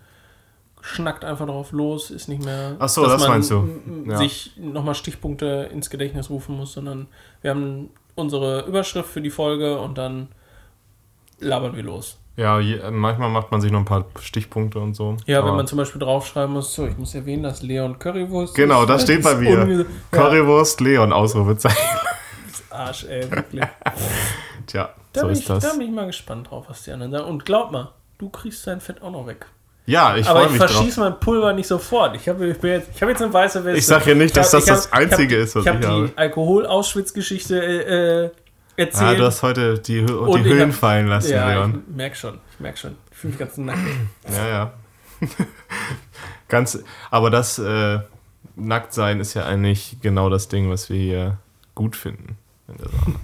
schnackt 0.81 1.25
einfach 1.25 1.47
drauf 1.47 1.71
los, 1.71 2.11
ist 2.11 2.27
nicht 2.27 2.45
mehr, 2.45 2.75
Ach 2.77 2.87
so, 2.89 3.01
dass 3.03 3.13
das 3.13 3.21
man 3.23 3.31
meinst 3.31 3.49
du. 3.51 3.67
Ja. 4.07 4.17
sich 4.17 4.51
nochmal 4.57 4.93
Stichpunkte 4.93 5.69
ins 5.73 5.89
Gedächtnis 5.89 6.29
rufen 6.29 6.55
muss, 6.55 6.73
sondern 6.73 7.07
wir 7.41 7.49
haben 7.51 7.89
unsere 8.13 8.65
Überschrift 8.67 9.09
für 9.09 9.21
die 9.21 9.31
Folge 9.31 9.79
und 9.79 9.97
dann 9.97 10.27
labern 11.39 11.75
wir 11.75 11.83
los. 11.83 12.19
Ja, 12.37 12.59
je, 12.59 12.79
manchmal 12.91 13.29
macht 13.29 13.49
man 13.51 13.61
sich 13.61 13.71
noch 13.71 13.79
ein 13.79 13.85
paar 13.85 14.05
Stichpunkte 14.19 14.77
und 14.79 14.93
so. 14.93 15.15
Ja, 15.25 15.39
aber 15.39 15.49
wenn 15.49 15.55
man 15.55 15.67
zum 15.67 15.77
Beispiel 15.77 15.99
draufschreiben 15.99 16.53
muss, 16.53 16.73
so, 16.75 16.85
ich 16.85 16.97
muss 16.97 17.15
erwähnen, 17.15 17.43
dass 17.43 17.61
Leon 17.63 17.97
Currywurst 17.97 18.55
Genau, 18.55 18.85
das 18.85 19.03
steht 19.03 19.23
bei 19.23 19.35
mir. 19.35 19.57
unge- 19.63 19.79
Ja, 19.79 19.85
Currywurst, 20.11 20.81
Leon, 20.81 21.13
Ausrufezeichen. 21.13 21.77
Arsch, 22.69 23.05
ey, 23.05 23.31
wirklich. 23.31 23.63
Tja, 24.67 24.89
Da, 25.13 25.21
so 25.21 25.27
bin 25.27 25.33
ist 25.33 25.39
ich, 25.39 25.47
da 25.47 25.53
das. 25.55 25.77
bin 25.77 25.87
ich 25.87 25.93
mal 25.93 26.07
gespannt 26.07 26.49
drauf, 26.51 26.65
was 26.67 26.83
die 26.83 26.91
anderen 26.91 27.11
sagen. 27.13 27.25
Und 27.25 27.45
glaub 27.45 27.71
mal, 27.71 27.91
du 28.17 28.29
kriegst 28.29 28.65
dein 28.67 28.81
Fett 28.81 29.01
auch 29.01 29.11
noch 29.11 29.27
weg. 29.27 29.45
Ja, 29.87 30.15
ich 30.17 30.27
Aber 30.27 30.39
freue 30.39 30.45
ich 30.47 30.51
mich 30.53 30.61
drauf. 30.61 30.71
verschieße 30.71 30.99
mein 30.99 31.19
Pulver 31.19 31.53
nicht 31.53 31.67
sofort. 31.67 32.15
Ich 32.15 32.27
habe 32.27 32.47
ich 32.47 32.57
bin 32.57 32.71
jetzt, 32.71 32.89
ich 32.95 33.01
hab 33.01 33.09
jetzt 33.09 33.21
eine 33.21 33.31
weiße 33.31 33.63
Weste. 33.63 33.77
Ich 33.77 33.85
sag 33.85 34.05
ja 34.07 34.15
nicht, 34.15 34.35
dass 34.35 34.47
hab- 34.47 34.53
das 34.59 34.63
ich 34.63 34.69
das 34.69 34.91
hab- 34.91 34.97
Einzige 34.99 35.37
ich 35.37 35.43
ist, 35.43 35.55
was 35.55 35.61
ich 35.63 35.69
habe 35.69 35.79
ich 35.79 35.85
habe. 35.87 36.07
die 36.07 36.17
Alkohol-Auschwitz-Geschichte 36.17 38.31
äh, 38.77 38.81
erzählt. 38.81 39.09
Ah, 39.09 39.13
du 39.15 39.25
hast 39.25 39.43
heute 39.43 39.77
die, 39.79 40.03
die 40.03 40.05
ich 40.05 40.43
Höhen 40.43 40.69
hab- 40.71 40.75
fallen 40.75 41.07
lassen, 41.07 41.31
ja, 41.33 41.49
Leon. 41.49 41.83
ich 41.87 41.95
merk 41.95 42.17
schon. 42.17 42.39
Ich 42.51 42.59
merk 42.59 42.77
schon. 42.79 42.95
Ich 43.11 43.17
fühle 43.17 43.31
mich 43.31 43.39
ganz 43.39 43.57
nackt. 43.57 43.79
Ja, 44.33 44.47
ja. 44.47 44.73
Ganz, 46.47 46.79
aber 47.09 47.29
das 47.29 47.59
äh, 47.59 47.99
Nacktsein 48.55 49.19
ist 49.19 49.33
ja 49.33 49.45
eigentlich 49.45 49.97
genau 50.01 50.29
das 50.29 50.47
Ding, 50.47 50.69
was 50.69 50.89
wir 50.89 50.97
hier 50.99 51.37
gut 51.73 51.95
finden. 51.95 52.37
in 52.67 52.77
der 52.77 52.87
Sauna. 52.89 53.19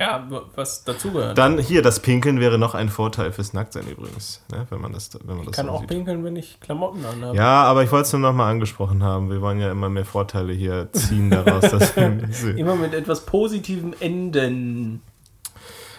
Ja, 0.00 0.26
was 0.54 0.82
dazugehört. 0.84 1.36
Dann 1.36 1.58
hier, 1.58 1.82
das 1.82 2.00
Pinkeln 2.00 2.40
wäre 2.40 2.56
noch 2.58 2.74
ein 2.74 2.88
Vorteil 2.88 3.32
fürs 3.32 3.52
Nacktsein 3.52 3.86
übrigens, 3.86 4.42
ne? 4.50 4.66
wenn 4.70 4.80
man 4.80 4.94
das, 4.94 5.10
wenn 5.22 5.36
man 5.36 5.40
Ich 5.40 5.46
das 5.48 5.56
kann 5.56 5.66
so 5.66 5.72
auch 5.72 5.80
sieht. 5.80 5.90
pinkeln, 5.90 6.24
wenn 6.24 6.36
ich 6.36 6.58
Klamotten 6.58 7.04
anhabe. 7.04 7.36
Ja, 7.36 7.64
aber 7.64 7.82
ich 7.84 7.92
wollte 7.92 8.06
es 8.06 8.12
nur 8.14 8.22
noch 8.22 8.32
mal 8.32 8.50
angesprochen 8.50 9.02
haben. 9.02 9.28
Wir 9.30 9.42
wollen 9.42 9.60
ja 9.60 9.70
immer 9.70 9.90
mehr 9.90 10.06
Vorteile 10.06 10.54
hier 10.54 10.90
ziehen 10.94 11.28
daraus. 11.28 11.70
dass 11.70 11.94
wir 11.96 12.06
Immer 12.56 12.76
mit 12.76 12.94
etwas 12.94 13.26
Positivem 13.26 13.94
enden. 14.00 15.02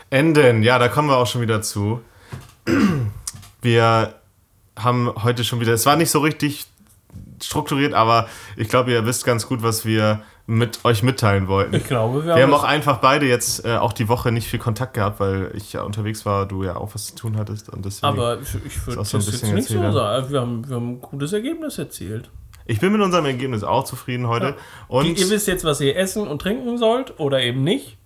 Enden, 0.09 0.63
ja, 0.63 0.79
da 0.79 0.87
kommen 0.87 1.07
wir 1.07 1.17
auch 1.17 1.27
schon 1.27 1.41
wieder 1.41 1.61
zu. 1.61 2.01
Wir 3.61 4.15
haben 4.79 5.13
heute 5.23 5.43
schon 5.43 5.59
wieder, 5.59 5.73
es 5.73 5.85
war 5.85 5.95
nicht 5.95 6.09
so 6.09 6.21
richtig 6.21 6.65
strukturiert, 7.43 7.93
aber 7.93 8.27
ich 8.58 8.69
glaube, 8.69 8.91
ihr 8.91 9.06
wisst 9.06 9.25
ganz 9.25 9.47
gut, 9.47 9.63
was 9.63 9.86
wir 9.86 10.21
mit 10.47 10.84
euch 10.84 11.01
mitteilen 11.04 11.47
wollten. 11.47 11.75
Ich 11.75 11.86
glaube, 11.86 12.25
wir, 12.25 12.36
Wir 12.36 12.43
haben 12.43 12.54
auch 12.54 12.63
einfach 12.63 12.97
beide 12.97 13.25
jetzt 13.25 13.63
äh, 13.65 13.77
auch 13.77 13.93
die 13.93 14.10
Woche 14.10 14.32
nicht 14.32 14.47
viel 14.47 14.60
Kontakt 14.60 14.95
gehabt, 14.95 15.19
weil 15.19 15.51
ich 15.56 15.71
ja 15.71 15.84
unterwegs 15.84 16.25
war, 16.25 16.45
du 16.45 16.63
ja 16.63 16.75
auch 16.75 16.93
was 16.93 17.08
zu 17.08 17.15
tun 17.15 17.38
hattest. 17.38 17.69
Und 17.69 17.86
deswegen, 17.86 18.08
Aber 18.08 18.39
ich, 18.41 18.56
ich 18.65 18.86
würde 18.86 18.99
das 18.99 19.12
so 19.12 19.17
ein 19.17 19.23
jetzt 19.23 19.43
nicht 19.43 19.67
so 19.67 19.91
sagen. 19.91 20.30
Wir 20.30 20.41
haben, 20.41 20.67
wir 20.67 20.75
haben 20.75 20.89
ein 20.93 21.01
gutes 21.01 21.32
Ergebnis 21.32 21.77
erzielt. 21.77 22.30
ich 22.65 22.80
bin 22.80 22.91
mit 22.91 23.01
unserem 23.01 23.25
Ergebnis 23.25 23.63
auch 23.63 23.86
zufrieden 23.86 24.27
heute. 24.27 24.47
Ja. 24.47 24.56
Und 24.88 25.06
Die, 25.06 25.21
ihr 25.21 25.30
wisst 25.30 25.47
jetzt, 25.47 25.63
was 25.63 25.80
ihr 25.80 25.95
essen 25.95 26.27
und 26.27 26.41
trinken 26.41 26.77
sollt 26.77 27.19
oder 27.19 27.41
eben 27.41 27.63
nicht. 27.63 27.97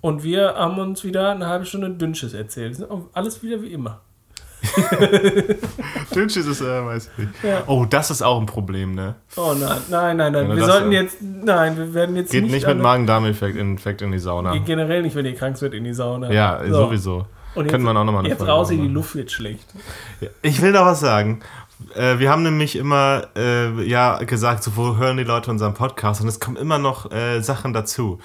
Und 0.00 0.22
wir 0.22 0.54
haben 0.54 0.78
uns 0.78 1.02
wieder 1.02 1.30
eine 1.30 1.46
halbe 1.48 1.66
Stunde 1.66 1.90
Dünnsches 1.90 2.34
erzählt. 2.34 2.78
Alles 3.14 3.42
wieder 3.42 3.62
wie 3.62 3.72
immer. 3.72 4.00
Dünnschiss 6.14 6.46
ist, 6.46 6.60
äh, 6.60 6.84
weiß 6.84 7.10
ich 7.12 7.18
nicht. 7.24 7.44
Ja. 7.44 7.62
Oh, 7.66 7.84
das 7.88 8.10
ist 8.10 8.22
auch 8.22 8.40
ein 8.40 8.46
Problem, 8.46 8.94
ne? 8.94 9.14
Oh 9.36 9.54
nein, 9.58 9.78
nein, 9.88 10.16
nein, 10.16 10.32
nein. 10.32 10.56
Wir 10.56 10.64
sollten 10.64 10.92
jetzt. 10.92 11.18
Nein, 11.20 11.76
wir 11.76 11.94
werden 11.94 12.16
jetzt 12.16 12.30
Geht 12.30 12.42
nicht. 12.44 12.52
nicht 12.52 12.66
mit 12.66 12.78
Magen-Darm-Infekt 12.78 13.56
Infekt 13.56 14.02
in 14.02 14.12
die 14.12 14.18
Sauna. 14.18 14.52
Geht 14.52 14.66
generell 14.66 15.02
nicht, 15.02 15.14
wenn 15.16 15.26
ihr 15.26 15.34
krank 15.34 15.60
wird, 15.60 15.74
in 15.74 15.84
die 15.84 15.94
Sauna. 15.94 16.30
Ja, 16.32 16.60
So. 16.66 16.74
sowieso. 16.86 17.26
Und 17.54 17.64
jetzt, 17.64 17.72
Können 17.72 17.84
wir 17.84 17.90
auch 17.96 18.04
nochmal 18.04 18.26
jetzt 18.26 18.38
Folge 18.38 18.52
raus 18.52 18.70
in 18.70 18.82
die. 18.82 18.88
Luft 18.88 19.14
wird 19.14 19.30
schlecht. 19.32 19.66
Ich 20.42 20.60
will 20.62 20.72
noch 20.72 20.84
was 20.84 21.00
sagen. 21.00 21.40
Äh, 21.94 22.18
wir 22.18 22.30
haben 22.30 22.42
nämlich 22.42 22.76
immer 22.76 23.28
äh, 23.36 23.82
ja, 23.84 24.18
gesagt, 24.18 24.62
so, 24.64 24.76
wo 24.76 24.96
hören 24.96 25.16
die 25.16 25.24
Leute 25.24 25.50
unseren 25.50 25.74
Podcast? 25.74 26.20
Und 26.20 26.28
es 26.28 26.40
kommen 26.40 26.56
immer 26.56 26.78
noch 26.78 27.10
äh, 27.10 27.40
Sachen 27.40 27.72
dazu. 27.72 28.18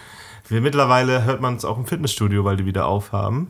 Wir 0.49 0.59
mittlerweile 0.61 1.23
hört 1.23 1.39
man 1.41 1.55
es 1.55 1.63
auch 1.65 1.77
im 1.77 1.85
Fitnessstudio, 1.85 2.43
weil 2.43 2.57
die 2.57 2.65
wieder 2.65 2.85
aufhaben. 2.85 3.47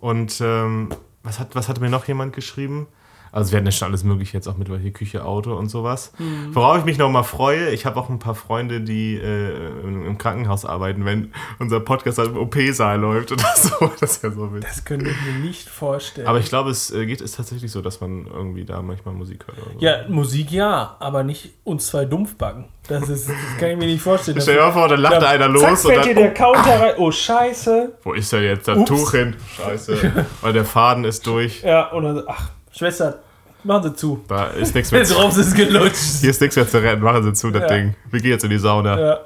Und 0.00 0.40
ähm, 0.42 0.90
was, 1.26 1.38
hat, 1.38 1.54
was 1.54 1.68
hatte 1.68 1.80
mir 1.80 1.90
noch 1.90 2.06
jemand 2.06 2.34
geschrieben? 2.34 2.86
Also 3.32 3.52
wir 3.52 3.58
hatten 3.58 3.66
ja 3.66 3.72
schon 3.72 3.88
alles 3.88 4.04
mögliche 4.04 4.36
jetzt 4.36 4.48
auch 4.48 4.56
mittlerweile 4.56 4.82
hier 4.82 4.92
Küche, 4.92 5.24
Auto 5.24 5.54
und 5.54 5.68
sowas. 5.68 6.12
Mhm. 6.18 6.54
Worauf 6.54 6.78
ich 6.78 6.84
mich 6.84 6.98
noch 6.98 7.10
mal 7.10 7.22
freue, 7.22 7.70
ich 7.70 7.86
habe 7.86 7.98
auch 8.00 8.08
ein 8.08 8.18
paar 8.18 8.34
Freunde, 8.34 8.80
die 8.80 9.16
äh, 9.16 9.80
im, 9.82 10.16
Krankenhaus 10.18 10.64
arbeiten, 10.64 11.04
wenn 11.04 11.32
unser 11.58 11.80
Podcast 11.80 12.18
halt 12.18 12.30
im 12.30 12.38
OP-Saal 12.38 12.98
läuft 12.98 13.32
oder 13.32 13.44
so. 13.56 13.90
Das 14.00 14.16
ist 14.16 14.22
ja 14.22 14.30
so 14.30 14.52
witzig. 14.54 14.70
Das 14.70 14.84
können 14.84 15.04
wir 15.04 15.12
mir 15.12 15.38
nicht 15.40 15.68
vorstellen. 15.68 16.26
Aber 16.26 16.38
ich 16.38 16.48
glaube, 16.48 16.70
es 16.70 16.90
äh, 16.90 17.06
geht 17.06 17.20
ist 17.20 17.36
tatsächlich 17.36 17.70
so, 17.70 17.82
dass 17.82 18.00
man 18.00 18.26
irgendwie 18.26 18.64
da 18.64 18.80
manchmal 18.82 19.14
Musik 19.14 19.46
hört 19.46 19.58
oder 19.58 19.72
so. 19.72 19.78
ja, 19.80 20.08
Musik 20.08 20.50
ja, 20.50 20.96
aber 20.98 21.22
nicht 21.22 21.54
uns 21.64 21.86
zwei 21.88 22.04
Dumpfbacken. 22.04 22.66
Das, 22.88 23.08
ist, 23.08 23.28
das 23.28 23.36
kann 23.58 23.70
ich 23.70 23.76
mir 23.76 23.86
nicht 23.86 24.02
vorstellen. 24.02 24.38
Stell 24.40 24.56
dir 24.56 24.62
mal 24.62 24.72
vor, 24.72 24.88
dann 24.88 25.00
lacht 25.00 25.20
da 25.20 25.28
einer 25.28 25.48
los 25.48 25.62
Zack, 25.62 25.70
und 25.70 25.78
fällt 25.78 25.98
dann, 25.98 26.08
dir 26.08 26.14
der 26.14 26.34
Counter 26.34 26.80
rein. 26.80 26.94
Oh, 26.98 27.10
scheiße. 27.10 27.98
wo 28.04 28.12
ist 28.12 28.32
denn 28.32 28.42
jetzt 28.42 28.68
das 28.68 28.78
Ups. 28.78 28.88
Tuch 28.88 29.10
hin? 29.12 29.36
Scheiße. 29.56 30.26
Weil 30.40 30.52
der 30.52 30.64
Faden 30.64 31.04
ist 31.04 31.26
durch. 31.26 31.62
Ja, 31.62 31.90
dann, 31.92 32.22
ach, 32.26 32.50
Schwester, 32.76 33.20
machen 33.64 33.84
Sie 33.84 33.94
zu. 33.94 34.22
Da 34.28 34.48
ist 34.48 34.74
nichts 34.74 34.92
mehr. 34.92 35.02
Drauf 35.04 35.36
ist 35.36 35.54
gelutscht. 35.54 36.20
Hier 36.20 36.30
ist 36.30 36.40
nichts 36.40 36.56
mehr 36.56 36.68
zu 36.68 36.82
retten. 36.82 37.02
Machen 37.02 37.22
Sie 37.24 37.32
zu, 37.32 37.50
das 37.50 37.62
Ja. 37.62 37.68
Ding. 37.68 37.94
Wir 38.10 38.20
gehen 38.20 38.30
jetzt 38.32 38.44
in 38.44 38.50
die 38.50 38.58
Sauna. 38.58 38.98
Ja. 38.98 39.06
Ja. 39.06 39.20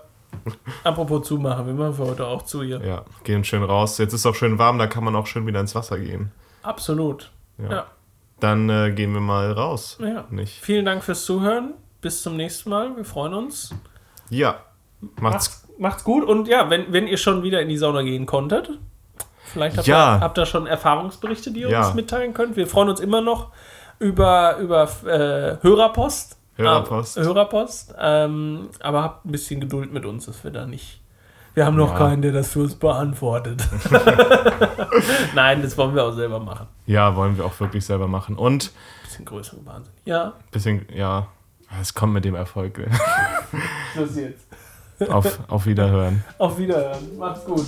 Apropos 0.85 1.27
zumachen, 1.27 1.67
wir 1.67 1.75
machen 1.75 1.95
für 1.95 2.07
heute 2.07 2.25
auch 2.27 2.43
zu 2.43 2.63
hier. 2.63 3.05
gehen 3.25 3.43
schön 3.45 3.65
raus. 3.65 3.99
Jetzt 3.99 4.13
ist 4.13 4.25
auch 4.27 4.35
schön 4.35 4.59
warm, 4.59 4.79
da 4.79 4.87
kann 4.87 5.03
man 5.03 5.17
auch 5.17 5.27
schön 5.27 5.45
wieder 5.47 5.59
ins 5.61 5.75
Wasser 5.75 5.99
gehen. 5.99 6.31
Absolut. 6.63 7.31
Ja. 7.59 7.71
Ja. 7.71 7.87
Dann 8.39 8.71
äh, 8.71 8.93
gehen 8.93 9.13
wir 9.13 9.21
mal 9.21 9.53
raus. 9.53 9.99
ja. 10.01 10.25
Nicht? 10.31 10.61
Vielen 10.63 10.85
Dank 10.85 11.03
fürs 11.03 11.25
Zuhören. 11.25 11.75
Bis 12.01 12.23
zum 12.23 12.37
nächsten 12.37 12.71
Mal. 12.71 12.97
Wir 12.97 13.05
freuen 13.05 13.35
uns. 13.35 13.75
Ja. 14.31 14.61
Macht's. 15.01 15.21
Macht's, 15.21 15.69
macht's 15.79 16.05
gut. 16.05 16.25
Und 16.25 16.49
ja, 16.49 16.71
wenn, 16.71 16.93
wenn 16.93 17.07
ihr 17.07 17.19
schon 17.19 17.43
wieder 17.43 17.61
in 17.61 17.69
die 17.69 17.77
Sauna 17.77 18.03
gehen 18.03 18.25
konntet, 18.25 18.71
vielleicht 19.53 19.77
habt, 19.79 19.87
Ja. 19.87 20.17
ihr, 20.17 20.21
habt 20.21 20.39
ihr 20.39 20.47
schon 20.47 20.67
Erfahrungsberichte, 20.67 21.51
die 21.53 21.61
ihr 21.61 21.71
Ja. 21.71 21.87
uns 21.87 21.95
mitteilen 21.95 22.35
könnt. 22.35 22.57
Wir 22.57 22.67
freuen 22.67 22.89
uns 22.89 23.01
immer 23.01 23.21
noch 23.21 23.49
über, 23.99 24.57
über 24.59 24.85
äh, 25.07 25.57
Hörerpost. 25.63 26.37
Hörerpost. 26.57 27.19
Ah, 27.19 27.23
Hörerpost. 27.23 27.95
Ähm, 27.99 28.69
aber 28.81 29.03
habt 29.03 29.25
ein 29.27 29.33
bisschen 29.33 29.61
Geduld 29.61 29.93
mit 29.93 30.05
uns, 30.05 30.27
dass 30.27 30.43
wir 30.45 30.51
da 30.51 30.67
nicht. 30.67 31.01
Wir 31.55 31.67
haben 31.67 31.77
noch 31.77 31.93
Ja. 31.93 31.99
keinen, 31.99 32.23
der 32.23 32.33
das 32.33 32.53
für 32.53 32.61
uns 32.61 32.75
beantwortet. 32.77 33.63
Nein, 35.35 35.63
das 35.63 35.77
wollen 35.77 35.95
wir 35.95 36.05
auch 36.05 36.13
selber 36.13 36.39
machen. 36.39 36.67
Ja, 36.87 37.15
wollen 37.17 37.37
wir 37.37 37.45
auch 37.45 37.59
wirklich 37.61 37.85
selber 37.85 38.07
machen. 38.07 38.37
Und 38.37 38.71
Bisschen 39.05 39.25
größere 39.25 39.65
Wahnsinn. 39.67 39.93
Ja, 40.05 40.35
bisschen, 40.53 40.87
ja, 40.95 41.27
es 41.81 41.93
kommt 41.95 42.13
mit 42.13 42.25
dem 42.25 42.35
Erfolg. 42.37 42.79
Schluss 43.95 44.17
jetzt. 44.17 44.47
auf, 45.13 45.39
auf 45.49 45.67
Wiederhören. 45.67 46.23
Auf 46.39 46.57
Wiederhören. 46.59 47.19
Macht's 47.19 47.45
gut. 47.45 47.67